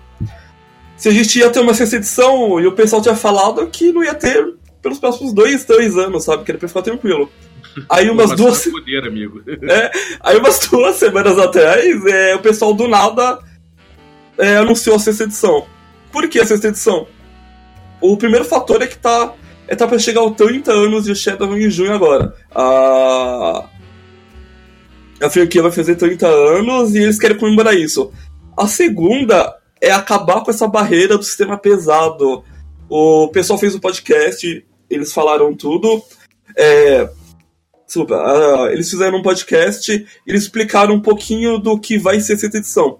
Se 0.97 1.09
a 1.09 1.13
gente 1.13 1.39
ia 1.39 1.51
ter 1.51 1.61
uma 1.61 1.75
sexta 1.75 1.97
edição, 1.97 2.61
e 2.61 2.67
o 2.67 2.73
pessoal 2.73 3.03
tinha 3.03 3.17
falado 3.17 3.67
que 3.69 3.91
não 3.93 4.05
ia 4.05 4.15
ter 4.15 4.55
pelos 4.81 4.99
próximos 4.99 5.33
dois, 5.33 5.65
três 5.65 5.97
anos, 5.97 6.25
sabe? 6.25 6.45
Que 6.45 6.51
era 6.53 6.59
pra 6.59 6.69
ficar 6.69 6.83
tranquilo. 6.83 7.29
Aí 7.89 8.11
umas 8.11 8.31
Mas 8.31 8.39
duas. 8.39 8.67
é 8.67 8.71
poder, 8.71 9.07
amigo. 9.07 9.43
Aí 10.21 10.37
umas 10.37 10.59
duas 10.61 10.97
semanas 10.97 11.39
atrás, 11.39 12.07
é, 12.07 12.35
o 12.35 12.41
pessoal 12.41 12.75
do 12.75 12.89
nada 12.89 13.39
é, 14.39 14.57
anunciou 14.57 14.97
a 14.97 14.99
sexta 14.99 15.25
edição. 15.25 15.67
Por 16.11 16.29
que 16.29 16.41
a 16.41 16.47
sexta 16.47 16.69
edição? 16.69 17.07
O 18.01 18.17
primeiro 18.17 18.45
fator 18.45 18.83
é 18.83 18.87
que 18.87 18.99
tá. 18.99 19.35
É 19.69 19.77
tá 19.77 19.87
pra 19.87 19.99
chegar 19.99 20.21
aos 20.21 20.37
30 20.37 20.73
anos 20.73 21.05
de 21.05 21.15
Shadow 21.15 21.57
em 21.57 21.71
junho 21.71 21.95
agora. 21.95 22.35
A. 22.55 23.65
A 25.23 25.31
franquia 25.31 25.63
vai 25.63 25.71
fazer 25.71 25.95
30 25.95 26.27
anos 26.27 26.95
e 26.95 26.99
eles 26.99 27.19
querem 27.19 27.39
comemorar 27.39 27.75
isso. 27.75 28.13
A 28.59 28.67
segunda 28.67 29.57
é 29.81 29.93
acabar 29.93 30.43
com 30.43 30.51
essa 30.51 30.67
barreira 30.67 31.17
do 31.17 31.23
sistema 31.23 31.57
pesado. 31.57 32.45
O 32.89 33.29
pessoal 33.29 33.59
fez 33.59 33.75
um 33.75 33.81
podcast, 33.81 34.67
eles 34.91 35.13
falaram 35.13 35.55
tudo. 35.55 36.03
É, 36.57 37.09
Desculpa, 37.93 38.17
ah, 38.17 38.73
eles 38.73 38.89
fizeram 38.89 39.19
um 39.19 39.23
podcast 39.23 39.93
e 39.93 40.07
eles 40.27 40.45
explicaram 40.45 40.95
um 40.95 41.01
pouquinho 41.01 41.59
do 41.59 41.79
que 41.79 41.99
vai 41.99 42.21
ser 42.21 42.33
a 42.33 42.39
sexta 42.39 42.57
edição. 42.57 42.99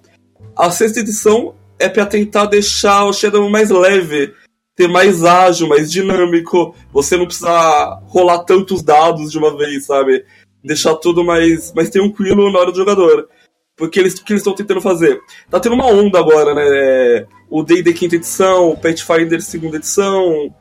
A 0.55 0.71
sexta 0.71 1.01
edição 1.01 1.55
é 1.79 1.89
pra 1.89 2.05
tentar 2.05 2.45
deixar 2.45 3.07
o 3.07 3.13
Shadow 3.15 3.49
mais 3.49 3.71
leve, 3.71 4.35
ter 4.77 4.89
mais 4.89 5.25
ágil, 5.25 5.67
mais 5.67 5.91
dinâmico. 5.91 6.77
Você 6.93 7.17
não 7.17 7.25
precisa 7.25 8.03
rolar 8.05 8.41
tantos 8.41 8.83
dados 8.83 9.33
de 9.33 9.39
uma 9.39 9.57
vez, 9.57 9.87
sabe? 9.87 10.27
Deixar 10.63 10.95
tudo 10.97 11.25
mais, 11.25 11.73
mais 11.73 11.89
tranquilo 11.89 12.53
na 12.53 12.59
hora 12.59 12.71
do 12.71 12.77
jogador. 12.77 13.31
Porque 13.75 13.99
eles, 13.99 14.21
que 14.21 14.31
eles 14.31 14.43
estão 14.43 14.55
tentando 14.55 14.83
fazer? 14.83 15.19
Tá 15.51 15.59
tendo 15.59 15.75
uma 15.75 15.87
onda 15.87 16.19
agora, 16.19 16.55
né? 16.55 16.65
É, 16.67 17.27
O 17.49 17.63
D&D 17.63 17.95
quinta 17.95 18.17
edição, 18.17 18.73
o 18.73 18.77
Pathfinder 18.77 19.41
segunda 19.41 19.79
edição. 19.79 20.55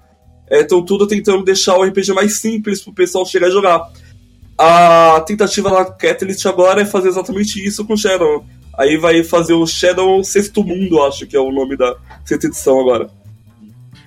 Estão 0.50 0.86
tudo 0.86 1.06
tentando 1.06 1.44
deixar 1.44 1.78
o 1.78 1.84
RPG 1.84 2.14
mais 2.14 2.40
simples 2.40 2.82
pro 2.82 2.94
pessoal 2.94 3.26
chegar 3.26 3.50
e 3.50 3.52
jogar. 3.52 3.92
A 4.64 5.20
tentativa 5.22 5.72
da 5.72 5.86
Catalyst 5.86 6.46
agora 6.46 6.84
é 6.84 6.86
fazer 6.86 7.08
exatamente 7.08 7.60
isso 7.66 7.84
com 7.84 7.98
Shadow. 7.98 8.46
Aí 8.78 8.96
vai 8.96 9.24
fazer 9.24 9.54
o 9.54 9.66
Shadow 9.66 10.24
Sexto 10.24 10.64
Mundo, 10.64 11.02
acho 11.02 11.26
que 11.26 11.36
é 11.36 11.40
o 11.40 11.52
nome 11.52 11.76
da 11.76 11.98
sexta 12.24 12.46
edição 12.46 12.80
agora. 12.80 13.10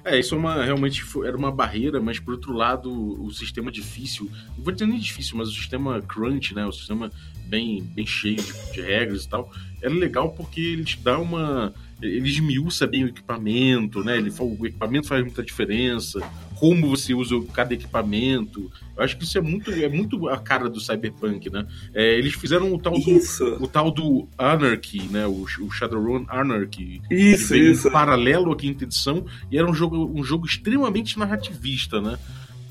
É, 0.05 0.17
isso 0.17 0.37
é 0.37 0.39
uma, 0.39 0.63
realmente 0.63 1.03
era 1.25 1.37
uma 1.37 1.51
barreira, 1.51 2.01
mas 2.01 2.21
por 2.21 2.35
outro 2.35 2.53
lado, 2.53 2.89
o 3.21 3.33
sistema 3.33 3.73
difícil, 3.73 4.31
não 4.57 4.63
vou 4.63 4.73
dizer 4.73 4.87
nem 4.87 5.01
difícil, 5.01 5.37
mas 5.37 5.49
o 5.49 5.53
sistema 5.53 6.01
crunch, 6.01 6.55
né, 6.55 6.65
o 6.65 6.73
sistema 6.73 7.11
bem, 7.47 7.83
bem 7.83 8.07
cheio 8.07 8.37
de, 8.37 8.73
de 8.75 8.81
regras 8.81 9.25
e 9.25 9.29
tal, 9.29 9.51
era 9.83 9.93
legal 9.93 10.31
porque 10.31 10.61
ele 10.61 10.85
te 10.85 11.01
dá 11.01 11.19
uma. 11.19 11.75
Ele 12.01 12.29
esmiuça 12.29 12.87
bem 12.87 13.05
o 13.05 13.09
equipamento, 13.09 14.05
né? 14.05 14.19
Ele, 14.19 14.33
o 14.39 14.67
equipamento 14.67 15.09
faz 15.09 15.23
muita 15.23 15.43
diferença, 15.43 16.21
como 16.65 16.89
você 16.89 17.13
usa 17.13 17.35
cada 17.53 17.75
equipamento. 17.75 18.71
Eu 18.97 19.05
acho 19.05 19.19
que 19.19 19.25
isso 19.25 19.37
é 19.37 19.41
muito, 19.43 19.71
é 19.71 19.87
muito 19.89 20.29
a 20.31 20.39
cara 20.39 20.71
do 20.71 20.81
Cyberpunk, 20.81 21.51
né? 21.51 21.67
É, 21.93 22.17
eles 22.19 22.33
fizeram 22.35 22.73
o 22.73 22.79
tal 22.79 22.95
do, 22.95 23.63
o 23.63 23.69
tal 23.69 23.91
do 23.91 24.27
Anarchy, 24.39 25.03
né? 25.11 25.27
O, 25.27 25.43
o 25.61 25.71
Shadowrun 25.71 26.25
Anarchy, 26.29 27.03
isso, 27.11 27.55
isso. 27.55 27.89
em 27.89 27.91
paralelo 27.93 28.51
à 28.53 28.57
quinta 28.57 28.85
edição 28.85 29.27
e 29.51 29.59
era 29.59 29.69
um 29.71 29.75
jogo, 29.75 30.11
um 30.19 30.25
jogo 30.25 30.47
extremamente 30.47 31.19
narrativista, 31.19 32.01
né? 32.01 32.19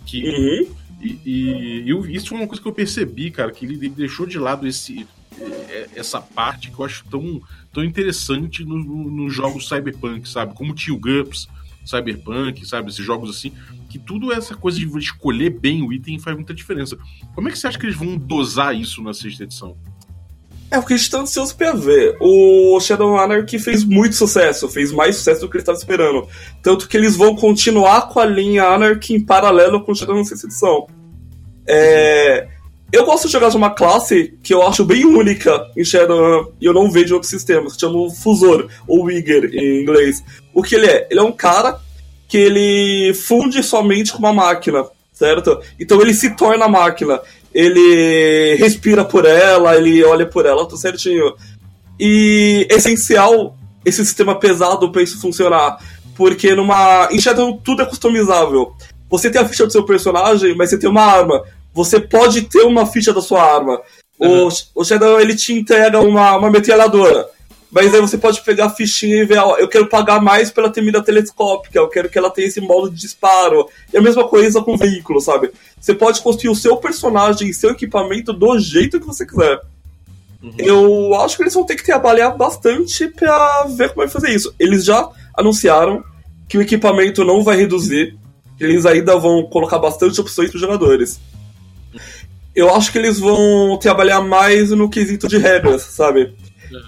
Que, 0.08 0.24
Uhum. 0.28 0.76
e, 1.02 1.84
e 1.86 2.16
isso 2.16 2.30
foi 2.30 2.38
uma 2.40 2.48
coisa 2.48 2.62
que 2.62 2.68
eu 2.68 2.74
percebi, 2.74 3.30
cara, 3.30 3.52
que 3.52 3.66
ele, 3.66 3.76
ele 3.76 3.90
deixou 3.90 4.26
de 4.26 4.40
lado 4.40 4.66
esse, 4.68 5.06
é, 5.40 5.90
essa 5.96 6.20
parte 6.20 6.72
que 6.72 6.80
eu 6.80 6.86
acho 6.86 7.04
tão, 7.12 7.42
tão 7.72 7.84
interessante 7.84 8.64
no- 8.66 8.78
no- 8.84 9.12
nos 9.12 9.34
jogos 9.34 9.68
cyberpunk, 9.68 10.28
sabe? 10.28 10.56
Como 10.56 10.74
Tio 10.74 10.98
Gups, 10.98 11.48
Cyberpunk, 11.86 12.66
sabe? 12.66 12.90
Esses 12.90 13.06
jogos 13.06 13.30
assim, 13.30 13.52
que 13.94 14.00
tudo 14.00 14.34
essa 14.34 14.56
coisa 14.56 14.80
de 14.80 14.98
escolher 14.98 15.52
bem 15.52 15.84
o 15.84 15.94
item 15.94 16.18
faz 16.18 16.36
muita 16.36 16.52
diferença. 16.52 16.98
Como 17.36 17.48
é 17.48 17.52
que 17.52 17.60
você 17.60 17.68
acha 17.68 17.78
que 17.78 17.86
eles 17.86 17.96
vão 17.96 18.18
dosar 18.18 18.76
isso 18.76 19.04
na 19.04 19.14
sexta 19.14 19.44
edição? 19.44 19.78
É 20.72 20.80
o 20.80 20.84
que 20.84 20.96
a 20.96 20.98
gente 20.98 21.12
tá 21.12 21.20
ansioso 21.20 21.56
pra 21.56 21.74
ver. 21.74 22.18
O 22.20 22.80
Shadow 22.80 23.16
Anarchy 23.16 23.60
fez 23.60 23.84
muito 23.84 24.16
sucesso, 24.16 24.68
fez 24.68 24.92
mais 24.92 25.18
sucesso 25.18 25.42
do 25.42 25.48
que 25.48 25.58
eles 25.58 25.62
estavam 25.62 25.80
esperando. 25.80 26.28
Tanto 26.64 26.88
que 26.88 26.98
eles 26.98 27.16
vão 27.16 27.36
continuar 27.36 28.10
com 28.10 28.20
a 28.20 28.26
linha 28.26 28.64
Anarchy 28.64 29.14
em 29.14 29.24
paralelo 29.24 29.84
com 29.84 29.92
o 29.92 29.96
Shadow 29.96 30.16
na 30.16 30.26
sexta 30.26 30.48
edição. 30.48 30.88
É... 31.68 32.48
Eu 32.92 33.06
gosto 33.06 33.28
de 33.28 33.34
jogar 33.34 33.50
de 33.50 33.58
uma 33.58 33.70
classe 33.70 34.36
que 34.42 34.56
eu 34.56 34.64
acho 34.64 34.84
bem 34.84 35.06
única 35.06 35.70
em 35.78 35.86
Shadow 35.86 36.52
e 36.60 36.66
eu 36.66 36.74
não 36.74 36.90
vejo 36.90 37.12
em 37.12 37.14
outros 37.14 37.30
sistemas, 37.30 37.76
que 37.76 37.82
chama 37.82 38.10
Fusor, 38.10 38.68
ou 38.88 39.04
Wigger 39.04 39.52
em 39.54 39.84
inglês. 39.84 40.24
O 40.52 40.64
que 40.64 40.74
ele 40.74 40.88
é? 40.88 41.08
Ele 41.12 41.20
é 41.20 41.24
um 41.24 41.32
cara 41.32 41.80
que 42.34 42.38
ele 42.40 43.14
funde 43.14 43.62
somente 43.62 44.12
com 44.12 44.18
uma 44.18 44.34
máquina, 44.34 44.88
certo? 45.12 45.62
Então 45.80 46.02
ele 46.02 46.16
se 46.16 46.32
torna 46.36 46.68
máquina. 46.68 47.22
Ele 47.54 48.56
respira 48.56 49.06
por 49.06 49.24
ela, 49.24 49.78
ele 49.78 50.04
olha 50.04 50.26
por 50.26 50.44
ela, 50.44 50.66
tudo 50.66 50.80
certinho. 50.80 51.36
E 52.00 52.66
é 52.72 52.74
essencial 52.74 53.56
esse 53.86 54.04
sistema 54.04 54.34
pesado 54.34 54.92
para 54.92 55.04
isso 55.04 55.22
funcionar. 55.22 55.78
Porque 56.16 56.56
numa. 56.56 57.08
Em 57.12 57.22
Shadow 57.22 57.62
tudo 57.64 57.84
é 57.84 57.86
customizável. 57.86 58.74
Você 59.12 59.30
tem 59.30 59.40
a 59.40 59.48
ficha 59.48 59.68
do 59.68 59.72
seu 59.72 59.86
personagem, 59.86 60.56
mas 60.56 60.72
você 60.72 60.80
tem 60.80 60.90
uma 60.90 61.04
arma. 61.04 61.44
Você 61.72 62.00
pode 62.00 62.42
ter 62.42 62.64
uma 62.64 62.88
ficha 62.88 63.14
da 63.14 63.22
sua 63.22 63.44
arma. 63.44 63.80
Uhum. 64.20 64.48
O, 64.48 64.82
o 64.82 64.84
Shadow 64.84 65.22
ele 65.22 65.36
te 65.36 65.54
entrega 65.54 66.00
uma, 66.00 66.36
uma 66.36 66.50
metralhadora. 66.50 67.30
Mas 67.74 67.92
aí 67.92 68.00
você 68.00 68.20
pode 68.20 68.40
pegar 68.42 68.66
a 68.66 68.70
fichinha 68.70 69.16
e 69.16 69.26
ver, 69.26 69.40
ó, 69.40 69.58
eu 69.58 69.68
quero 69.68 69.88
pagar 69.88 70.22
mais 70.22 70.52
pela 70.52 70.70
ter 70.70 70.82
mira 70.82 71.02
telescópica, 71.02 71.80
eu 71.80 71.90
quero 71.90 72.08
que 72.08 72.20
ela 72.20 72.30
tenha 72.30 72.48
esse 72.48 72.62
modo 72.62 72.88
de 72.88 73.02
disparo. 73.02 73.68
E 73.92 73.98
a 73.98 74.02
mesma 74.02 74.28
coisa 74.28 74.62
com 74.62 74.76
o 74.76 74.78
veículo, 74.78 75.20
sabe? 75.20 75.50
Você 75.82 75.96
pode 75.96 76.22
construir 76.22 76.52
o 76.52 76.56
seu 76.56 76.78
personagem 76.78 77.50
e 77.50 77.54
seu 77.54 77.72
equipamento 77.72 78.32
do 78.32 78.60
jeito 78.60 79.00
que 79.00 79.08
você 79.08 79.26
quiser. 79.26 79.60
Uhum. 80.44 80.54
Eu 80.60 81.16
acho 81.22 81.36
que 81.36 81.42
eles 81.42 81.54
vão 81.56 81.66
ter 81.66 81.76
que 81.76 81.84
trabalhar 81.84 82.30
bastante 82.30 83.08
pra 83.08 83.64
ver 83.64 83.90
como 83.90 84.02
vai 84.06 84.08
fazer 84.08 84.30
isso. 84.30 84.54
Eles 84.60 84.86
já 84.86 85.10
anunciaram 85.36 86.04
que 86.48 86.60
o 86.60 86.62
equipamento 86.62 87.26
não 87.26 87.44
vai 87.44 87.58
reduzir, 87.58 88.16
eles 88.60 88.86
ainda 88.86 89.18
vão 89.18 89.48
colocar 89.48 89.80
bastante 89.80 90.22
opções 90.22 90.52
para 90.52 90.60
jogadores. 90.60 91.20
Eu 92.56 92.72
acho 92.76 92.92
que 92.92 93.00
eles 93.00 93.20
vão 93.20 93.80
trabalhar 93.80 94.22
mais 94.22 94.70
no 94.70 94.88
quesito 94.88 95.28
de 95.28 95.40
regras, 95.40 95.82
sabe? 95.82 96.36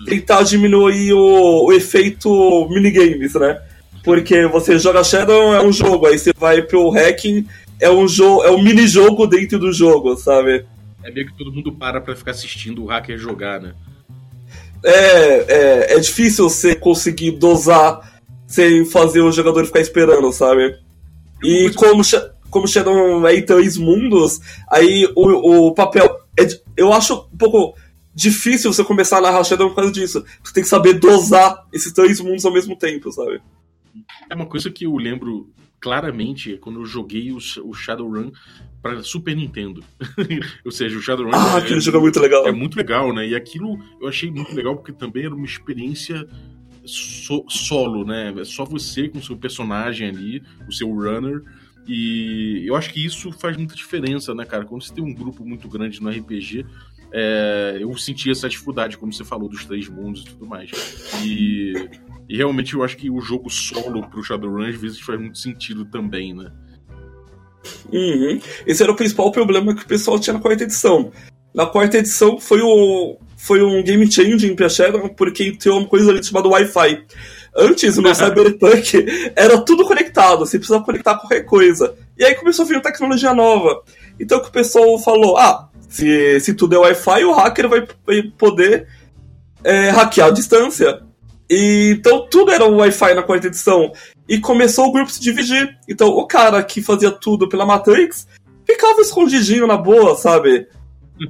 Tentar 0.06 0.44
diminuir 0.44 1.14
o, 1.14 1.66
o 1.66 1.74
efeito 1.74 2.68
minigames, 2.70 3.34
né? 3.36 3.62
Porque 4.04 4.46
você 4.48 4.78
joga 4.78 5.04
Shadow 5.04 5.54
é 5.54 5.64
um 5.64 5.72
jogo, 5.72 6.06
aí 6.06 6.18
você 6.18 6.32
vai 6.38 6.62
pro 6.62 6.90
hacking, 6.90 7.48
é 7.80 7.90
um 7.90 8.08
jogo, 8.08 8.44
é 8.44 8.52
um 8.52 8.62
mini-jogo 8.62 9.26
dentro 9.26 9.58
do 9.58 9.74
jogo, 9.74 10.16
sabe? 10.16 10.66
É 11.04 11.12
meio 11.12 11.28
que 11.28 11.38
todo 11.38 11.52
mundo 11.52 11.72
para 11.72 12.00
pra 12.00 12.16
ficar 12.16 12.32
assistindo 12.32 12.84
o 12.84 12.88
hacker 12.88 13.18
jogar, 13.18 13.60
né? 13.60 13.74
É, 14.84 14.94
é, 14.94 15.94
é 15.96 16.00
difícil 16.00 16.48
você 16.48 16.76
conseguir 16.76 17.32
dosar 17.32 18.22
sem 18.48 18.86
fazer 18.86 19.22
o 19.22 19.32
jogador 19.32 19.66
ficar 19.66 19.82
esperando, 19.82 20.32
sabe? 20.32 20.78
E 21.44 21.72
como, 21.72 22.04
como 22.50 22.68
Shadow 22.68 23.28
é 23.28 23.36
em 23.36 23.42
três 23.42 23.78
mundos, 23.78 24.40
aí 24.70 25.10
o, 25.16 25.68
o 25.68 25.74
papel. 25.74 26.20
é 26.40 26.48
eu 26.78 26.94
acho 26.94 27.28
um 27.34 27.38
pouco 27.38 27.76
difícil 28.16 28.72
você 28.72 28.84
começar 28.84 29.18
a 29.18 29.22
narrar 29.22 29.44
Shadow 29.44 29.70
por 29.70 29.76
causa 29.76 29.92
disso. 29.92 30.24
Você 30.42 30.54
tem 30.54 30.64
que 30.64 30.70
saber 30.70 30.94
dosar 30.94 31.68
esses 31.74 31.92
três 31.92 32.20
mundos 32.22 32.46
ao 32.46 32.54
mesmo 32.54 32.76
tempo, 32.76 33.12
sabe? 33.12 33.42
É 34.30 34.34
uma 34.36 34.46
coisa 34.46 34.72
que 34.72 34.86
eu 34.86 34.96
lembro 34.96 35.54
claramente 35.80 36.58
quando 36.58 36.80
eu 36.80 36.86
joguei 36.86 37.32
o, 37.32 37.38
o 37.38 37.74
Shadowrun 37.74 38.32
para 38.82 39.04
Super 39.04 39.36
Nintendo. 39.36 39.84
Ou 40.64 40.72
seja, 40.72 40.98
o 40.98 41.02
Shadowrun 41.02 41.32
ah, 41.34 41.56
é, 41.56 41.58
aquele 41.60 41.82
jogo 41.82 41.98
é 41.98 42.02
muito 42.02 42.20
legal. 42.20 42.48
É 42.48 42.52
muito 42.52 42.78
legal, 42.78 43.14
né? 43.14 43.28
E 43.28 43.36
aquilo 43.36 43.78
eu 44.00 44.08
achei 44.08 44.32
muito 44.32 44.56
legal 44.56 44.76
porque 44.76 44.94
também 44.94 45.26
era 45.26 45.36
uma 45.36 45.46
experiência 45.46 46.28
so, 46.86 47.46
solo, 47.50 48.06
né? 48.06 48.34
É 48.38 48.46
só 48.46 48.64
você 48.64 49.10
com 49.10 49.20
o 49.20 49.24
seu 49.24 49.36
personagem 49.36 50.08
ali, 50.08 50.42
o 50.68 50.72
seu 50.72 50.90
runner. 50.90 51.44
E 51.88 52.64
eu 52.66 52.76
acho 52.76 52.92
que 52.92 53.06
isso 53.06 53.32
faz 53.32 53.56
muita 53.58 53.76
diferença, 53.76 54.34
né, 54.34 54.44
cara? 54.44 54.66
Quando 54.66 54.84
você 54.84 54.94
tem 54.94 55.04
um 55.04 55.14
grupo 55.14 55.46
muito 55.46 55.68
grande 55.68 56.02
no 56.02 56.10
RPG, 56.10 56.66
é, 57.18 57.78
eu 57.80 57.98
senti 57.98 58.30
essa 58.30 58.50
dificuldade, 58.50 58.98
como 58.98 59.14
você 59.14 59.24
falou, 59.24 59.48
dos 59.48 59.64
três 59.64 59.88
mundos 59.88 60.24
e 60.24 60.26
tudo 60.26 60.46
mais. 60.46 60.70
E, 61.24 61.74
e 62.28 62.36
realmente 62.36 62.74
eu 62.74 62.84
acho 62.84 62.98
que 62.98 63.10
o 63.10 63.22
jogo 63.22 63.50
solo 63.50 64.06
pro 64.10 64.22
Shadowrun 64.22 64.68
às 64.68 64.76
vezes 64.76 65.00
faz 65.00 65.18
muito 65.18 65.38
sentido 65.38 65.86
também, 65.86 66.34
né? 66.34 66.52
Uhum. 67.90 68.38
Esse 68.68 68.84
era 68.84 68.92
o 68.92 68.96
principal 68.98 69.32
problema 69.32 69.74
que 69.74 69.84
o 69.84 69.88
pessoal 69.88 70.20
tinha 70.20 70.34
na 70.34 70.42
quarta 70.42 70.66
edição. 70.66 71.10
Na 71.54 71.66
quarta 71.66 72.00
edição 72.00 72.38
foi, 72.38 72.60
o, 72.62 73.18
foi 73.38 73.64
um 73.64 73.82
game 73.82 74.12
changing 74.12 74.54
pra 74.54 74.68
Shadow, 74.68 75.08
porque 75.08 75.54
tem 75.54 75.72
uma 75.72 75.88
coisa 75.88 76.12
ali 76.12 76.22
chamada 76.22 76.50
Wi-Fi. 76.50 77.06
Antes, 77.56 77.96
no 77.96 78.12
Cyberpunk, 78.14 79.32
era 79.38 79.58
tudo 79.62 79.86
conectado, 79.86 80.40
você 80.40 80.58
precisava 80.58 80.84
conectar 80.84 81.16
qualquer 81.16 81.46
coisa. 81.46 81.96
E 82.18 82.26
aí 82.26 82.36
começou 82.36 82.66
a 82.66 82.68
vir 82.68 82.76
uma 82.76 82.84
tecnologia 82.84 83.34
nova. 83.34 83.82
Então 84.20 84.42
que 84.42 84.50
o 84.50 84.52
pessoal 84.52 85.00
falou, 85.00 85.38
ah, 85.38 85.70
se, 85.90 86.40
se 86.40 86.54
tudo 86.54 86.76
é 86.76 86.80
Wi-Fi, 86.80 87.24
o 87.26 87.34
hacker 87.34 87.70
vai, 87.70 87.88
vai 88.06 88.24
poder 88.38 88.88
é, 89.64 89.90
hackear 89.90 90.28
a 90.28 90.32
distância. 90.32 91.02
E, 91.50 91.96
então 91.98 92.28
tudo 92.30 92.52
era 92.52 92.66
Wi-Fi 92.66 93.14
na 93.14 93.24
quarta 93.24 93.48
edição. 93.48 93.92
E 94.28 94.40
começou 94.40 94.88
o 94.88 94.92
grupo 94.92 95.12
se 95.12 95.22
dividir. 95.22 95.78
Então 95.88 96.10
o 96.10 96.26
cara 96.26 96.62
que 96.64 96.82
fazia 96.82 97.12
tudo 97.12 97.48
pela 97.48 97.66
Matrix 97.66 98.28
ficava 98.66 99.02
escondidinho 99.02 99.68
na 99.68 99.78
boa, 99.78 100.16
sabe? 100.16 100.68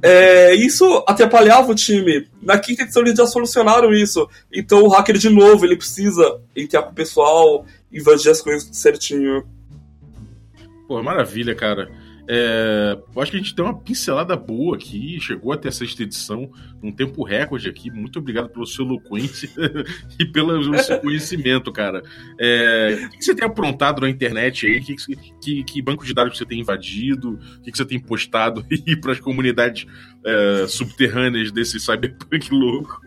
É, 0.02 0.52
isso 0.54 1.04
atrapalhava 1.06 1.70
o 1.70 1.74
time. 1.74 2.26
Na 2.42 2.58
quinta 2.58 2.82
edição 2.82 3.02
eles 3.02 3.16
já 3.16 3.26
solucionaram 3.26 3.92
isso. 3.92 4.28
Então 4.52 4.82
o 4.82 4.88
hacker, 4.88 5.16
de 5.16 5.28
novo, 5.28 5.64
ele 5.64 5.76
precisa 5.76 6.40
entrar 6.54 6.82
com 6.82 6.90
o 6.90 6.94
pessoal, 6.94 7.64
invadir 7.92 8.30
as 8.30 8.40
coisas 8.40 8.68
certinho. 8.72 9.46
Pô, 10.88 11.02
maravilha, 11.02 11.54
cara. 11.54 11.90
É, 12.28 12.98
acho 13.18 13.30
que 13.30 13.36
a 13.36 13.40
gente 13.40 13.54
tem 13.54 13.64
uma 13.64 13.78
pincelada 13.78 14.36
boa 14.36 14.76
aqui, 14.76 15.18
chegou 15.20 15.52
até 15.52 15.68
a 15.68 15.72
sexta 15.72 16.02
edição, 16.02 16.50
num 16.82 16.90
tempo 16.90 17.22
recorde 17.22 17.68
aqui. 17.68 17.90
Muito 17.90 18.18
obrigado 18.18 18.48
pela 18.48 18.66
sua 18.66 18.84
eloquência 18.84 19.48
e 20.18 20.24
pelo 20.24 20.76
seu 20.78 20.98
conhecimento, 20.98 21.70
cara. 21.72 22.02
É, 22.38 23.06
o 23.06 23.10
que 23.10 23.24
você 23.24 23.34
tem 23.34 23.46
aprontado 23.46 24.00
na 24.00 24.10
internet 24.10 24.66
aí? 24.66 24.80
Que, 24.80 24.96
que, 25.40 25.64
que 25.64 25.82
banco 25.82 26.04
de 26.04 26.12
dados 26.12 26.36
você 26.36 26.44
tem 26.44 26.60
invadido? 26.60 27.38
O 27.58 27.62
que 27.62 27.76
você 27.76 27.84
tem 27.84 28.00
postado 28.00 28.64
aí 28.70 28.96
para 28.96 29.12
as 29.12 29.20
comunidades 29.20 29.86
é, 30.24 30.66
subterrâneas 30.66 31.52
desse 31.52 31.78
cyberpunk 31.78 32.50
louco? 32.50 33.00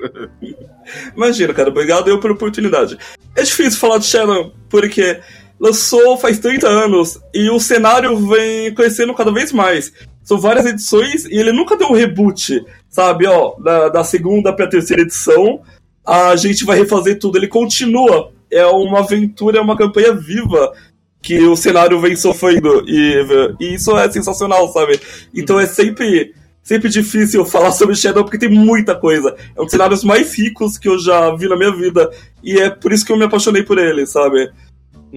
Imagina, 1.16 1.54
cara, 1.54 1.70
obrigado 1.70 2.10
eu 2.10 2.20
pela 2.20 2.34
oportunidade. 2.34 2.98
É 3.36 3.44
difícil 3.44 3.80
falar 3.80 3.98
de 3.98 4.06
Shannon, 4.06 4.52
porque 4.70 5.20
lançou 5.60 6.18
faz 6.18 6.40
30 6.40 6.68
anos 6.68 7.20
e 7.34 7.50
o 7.50 7.60
cenário 7.60 8.16
vem 8.28 8.74
crescendo 8.74 9.14
cada 9.14 9.32
vez 9.32 9.52
mais. 9.52 9.92
São 10.24 10.38
várias 10.38 10.66
edições 10.66 11.26
e 11.26 11.38
ele 11.38 11.52
nunca 11.52 11.76
deu 11.76 11.90
um 11.90 11.96
reboot, 11.96 12.64
sabe? 12.88 13.26
Ó, 13.26 13.56
da, 13.60 13.90
da 13.90 14.04
segunda 14.04 14.54
pra 14.54 14.68
terceira 14.68 15.02
edição, 15.02 15.62
a 16.06 16.36
gente 16.36 16.64
vai 16.64 16.78
refazer 16.78 17.20
tudo. 17.20 17.38
Ele 17.38 17.48
continua. 17.48 18.32
É 18.52 18.66
uma 18.66 19.00
aventura, 19.00 19.60
é 19.60 19.62
uma 19.62 19.78
campanha 19.78 20.14
viva 20.14 20.74
que 21.22 21.40
o 21.42 21.56
cenário 21.56 22.00
vem 22.00 22.16
sofrendo. 22.16 22.84
E, 22.88 23.56
e 23.60 23.74
isso 23.76 23.96
é 23.98 24.10
sensacional, 24.10 24.72
sabe? 24.72 25.00
Então 25.36 25.60
é 25.60 25.66
sempre 25.66 26.34
sempre 26.62 26.90
difícil 26.90 27.44
falar 27.46 27.72
sobre 27.72 27.96
Shadow 27.96 28.24
porque 28.24 28.38
tem 28.38 28.50
muita 28.50 28.96
coisa. 28.96 29.36
É 29.56 29.60
um 29.60 29.64
dos 29.64 29.72
cenários 29.72 30.04
mais 30.04 30.36
ricos 30.36 30.78
que 30.78 30.88
eu 30.88 31.00
já 31.00 31.36
vi 31.36 31.48
na 31.50 31.58
minha 31.58 31.76
vida. 31.76 32.12
E 32.44 32.60
é 32.60 32.70
por 32.70 32.94
isso 32.94 33.04
que 33.04 33.12
eu 33.12 33.18
me 33.18 33.26
apaixonei 33.26 33.64
por 33.64 33.80
ele, 33.80 34.06
sabe? 34.06 34.52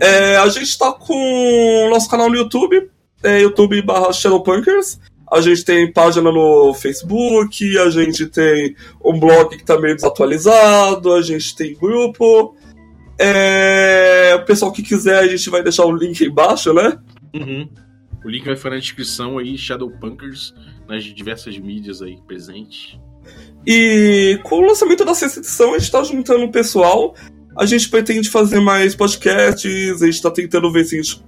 É, 0.00 0.36
a 0.36 0.48
gente 0.48 0.76
tá 0.78 0.92
com 0.92 1.14
o 1.86 1.90
nosso 1.90 2.08
canal 2.08 2.30
no 2.30 2.36
YouTube, 2.36 2.90
é 3.22 3.42
YouTube 3.42 3.80
barra 3.82 4.12
Shadowpunkers. 4.12 4.98
A 5.30 5.40
gente 5.40 5.64
tem 5.64 5.90
página 5.90 6.30
no 6.30 6.74
Facebook, 6.74 7.78
a 7.78 7.88
gente 7.88 8.26
tem 8.26 8.76
um 9.02 9.18
blog 9.18 9.56
que 9.56 9.64
tá 9.64 9.80
meio 9.80 9.94
desatualizado, 9.94 11.14
a 11.14 11.22
gente 11.22 11.56
tem 11.56 11.74
grupo. 11.74 12.54
É, 13.18 14.34
o 14.34 14.44
pessoal 14.44 14.70
que 14.70 14.82
quiser, 14.82 15.20
a 15.20 15.26
gente 15.26 15.48
vai 15.48 15.62
deixar 15.62 15.86
o 15.86 15.96
link 15.96 16.22
aí 16.22 16.28
embaixo, 16.28 16.74
né? 16.74 16.98
Uhum. 17.34 17.66
O 18.22 18.28
link 18.28 18.44
vai 18.44 18.56
ficar 18.56 18.70
na 18.70 18.78
descrição 18.78 19.38
aí, 19.38 19.56
Shadowpunkers, 19.56 20.54
nas 20.86 21.02
diversas 21.02 21.58
mídias 21.58 22.02
aí 22.02 22.18
presentes. 22.26 22.98
E 23.66 24.38
com 24.42 24.56
o 24.56 24.66
lançamento 24.66 25.04
da 25.04 25.14
sexta 25.14 25.40
edição, 25.40 25.74
a 25.74 25.78
gente 25.78 25.90
tá 25.90 26.02
juntando 26.02 26.44
o 26.44 26.52
pessoal. 26.52 27.14
A 27.56 27.66
gente 27.66 27.88
pretende 27.88 28.30
fazer 28.30 28.60
mais 28.60 28.94
podcasts, 28.94 30.02
a 30.02 30.06
gente 30.06 30.22
tá 30.22 30.30
tentando 30.30 30.70
ver 30.72 30.84
se 30.84 30.98
a 30.98 31.02
gente, 31.02 31.24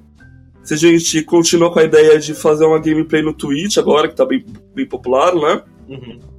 se 0.62 0.74
a 0.74 0.76
gente 0.76 1.22
continua 1.22 1.72
com 1.72 1.78
a 1.78 1.84
ideia 1.84 2.18
de 2.18 2.34
fazer 2.34 2.64
uma 2.64 2.78
gameplay 2.78 3.22
no 3.22 3.34
Twitch 3.34 3.76
agora, 3.76 4.08
que 4.08 4.16
tá 4.16 4.24
bem, 4.24 4.44
bem 4.74 4.86
popular, 4.86 5.34
né? 5.34 5.62
Uhum. 5.88 6.34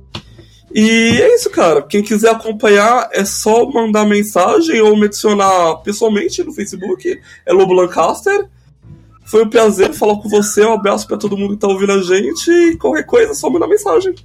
E 0.73 1.21
é 1.21 1.33
isso, 1.35 1.49
cara. 1.49 1.81
Quem 1.81 2.03
quiser 2.03 2.31
acompanhar 2.31 3.09
é 3.13 3.23
só 3.23 3.65
mandar 3.65 4.05
mensagem 4.05 4.81
ou 4.81 4.97
me 4.97 5.05
adicionar 5.05 5.77
pessoalmente 5.77 6.43
no 6.43 6.51
Facebook. 6.51 7.17
É 7.45 7.53
Lobo 7.53 7.71
Lancaster. 7.71 8.49
Foi 9.25 9.45
um 9.45 9.49
prazer 9.49 9.93
falar 9.93 10.17
com 10.17 10.27
você. 10.27 10.65
Um 10.65 10.73
abraço 10.73 11.07
para 11.07 11.15
todo 11.15 11.37
mundo 11.37 11.53
que 11.53 11.61
tá 11.61 11.67
ouvindo 11.69 11.93
a 11.93 12.01
gente. 12.01 12.51
E 12.51 12.77
qualquer 12.77 13.05
coisa, 13.05 13.31
é 13.31 13.35
só 13.35 13.49
mandar 13.49 13.67
mensagem. 13.67 14.15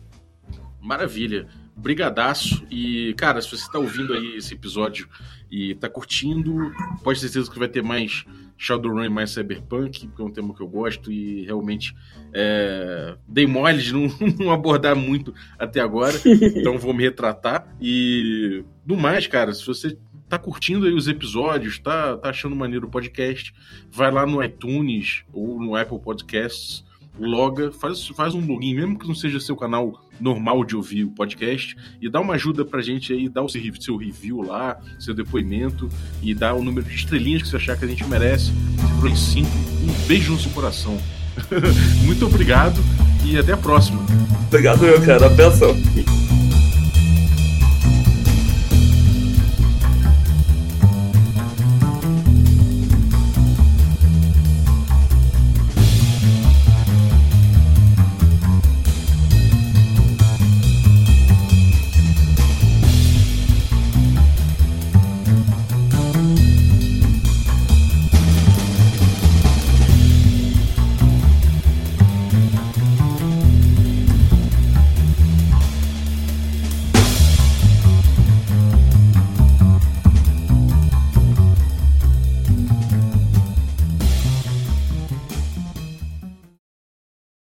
Maravilha. 0.80 1.46
Brigadaço. 1.76 2.66
E, 2.68 3.14
cara, 3.16 3.40
se 3.40 3.48
você 3.48 3.70
tá 3.70 3.78
ouvindo 3.78 4.12
aí 4.12 4.36
esse 4.36 4.52
episódio 4.52 5.08
e 5.50 5.74
tá 5.74 5.88
curtindo, 5.88 6.72
pode 7.02 7.20
ter 7.20 7.28
certeza 7.28 7.50
que 7.50 7.58
vai 7.58 7.68
ter 7.68 7.82
mais 7.82 8.24
Shadowrun 8.56 9.04
e 9.04 9.08
mais 9.08 9.30
Cyberpunk, 9.30 10.06
porque 10.08 10.22
é 10.22 10.24
um 10.24 10.30
tema 10.30 10.54
que 10.54 10.60
eu 10.60 10.68
gosto 10.68 11.10
e 11.10 11.44
realmente 11.44 11.96
é, 12.32 13.16
dei 13.26 13.46
mole 13.46 13.82
de 13.82 13.92
não, 13.92 14.06
não, 14.38 14.52
abordar 14.52 14.94
muito 14.94 15.34
até 15.58 15.80
agora, 15.80 16.14
então 16.54 16.78
vou 16.78 16.92
me 16.92 17.02
retratar. 17.02 17.66
E 17.80 18.62
do 18.84 18.96
mais, 18.96 19.26
cara, 19.26 19.52
se 19.52 19.66
você 19.66 19.96
tá 20.28 20.38
curtindo 20.38 20.86
aí 20.86 20.92
os 20.92 21.08
episódios, 21.08 21.78
tá, 21.78 22.16
tá 22.16 22.28
achando 22.28 22.54
maneiro 22.54 22.86
o 22.86 22.90
podcast, 22.90 23.52
vai 23.90 24.10
lá 24.10 24.24
no 24.26 24.42
iTunes 24.44 25.24
ou 25.32 25.58
no 25.60 25.74
Apple 25.74 25.98
Podcasts 25.98 26.84
loga, 27.20 27.70
faz, 27.72 28.06
faz 28.08 28.34
um 28.34 28.44
login, 28.44 28.74
mesmo 28.74 28.98
que 28.98 29.06
não 29.06 29.14
seja 29.14 29.38
seu 29.38 29.56
canal 29.56 30.00
normal 30.18 30.64
de 30.64 30.76
ouvir 30.76 31.04
o 31.04 31.10
podcast, 31.10 31.76
e 32.00 32.08
dá 32.08 32.20
uma 32.20 32.34
ajuda 32.34 32.64
pra 32.64 32.80
gente 32.80 33.12
aí, 33.12 33.28
dá 33.28 33.42
o 33.42 33.48
seu, 33.48 33.96
review 33.96 34.42
lá, 34.42 34.78
seu 34.98 35.14
depoimento, 35.14 35.88
e 36.22 36.34
dá 36.34 36.54
o 36.54 36.62
número 36.62 36.86
de 36.86 36.94
estrelinhas 36.94 37.42
que 37.42 37.48
você 37.48 37.56
achar 37.56 37.76
que 37.76 37.84
a 37.84 37.88
gente 37.88 38.04
merece. 38.06 38.52
Em 39.06 39.16
5, 39.16 39.48
um 39.48 40.06
beijo 40.06 40.32
no 40.32 40.38
seu 40.38 40.50
coração. 40.50 40.98
Muito 42.04 42.26
obrigado 42.26 42.80
e 43.24 43.38
até 43.38 43.52
a 43.52 43.56
próxima. 43.56 44.00
Obrigado, 44.48 44.80
meu 44.82 45.00
cara. 45.00 45.26
Abração. 45.26 45.74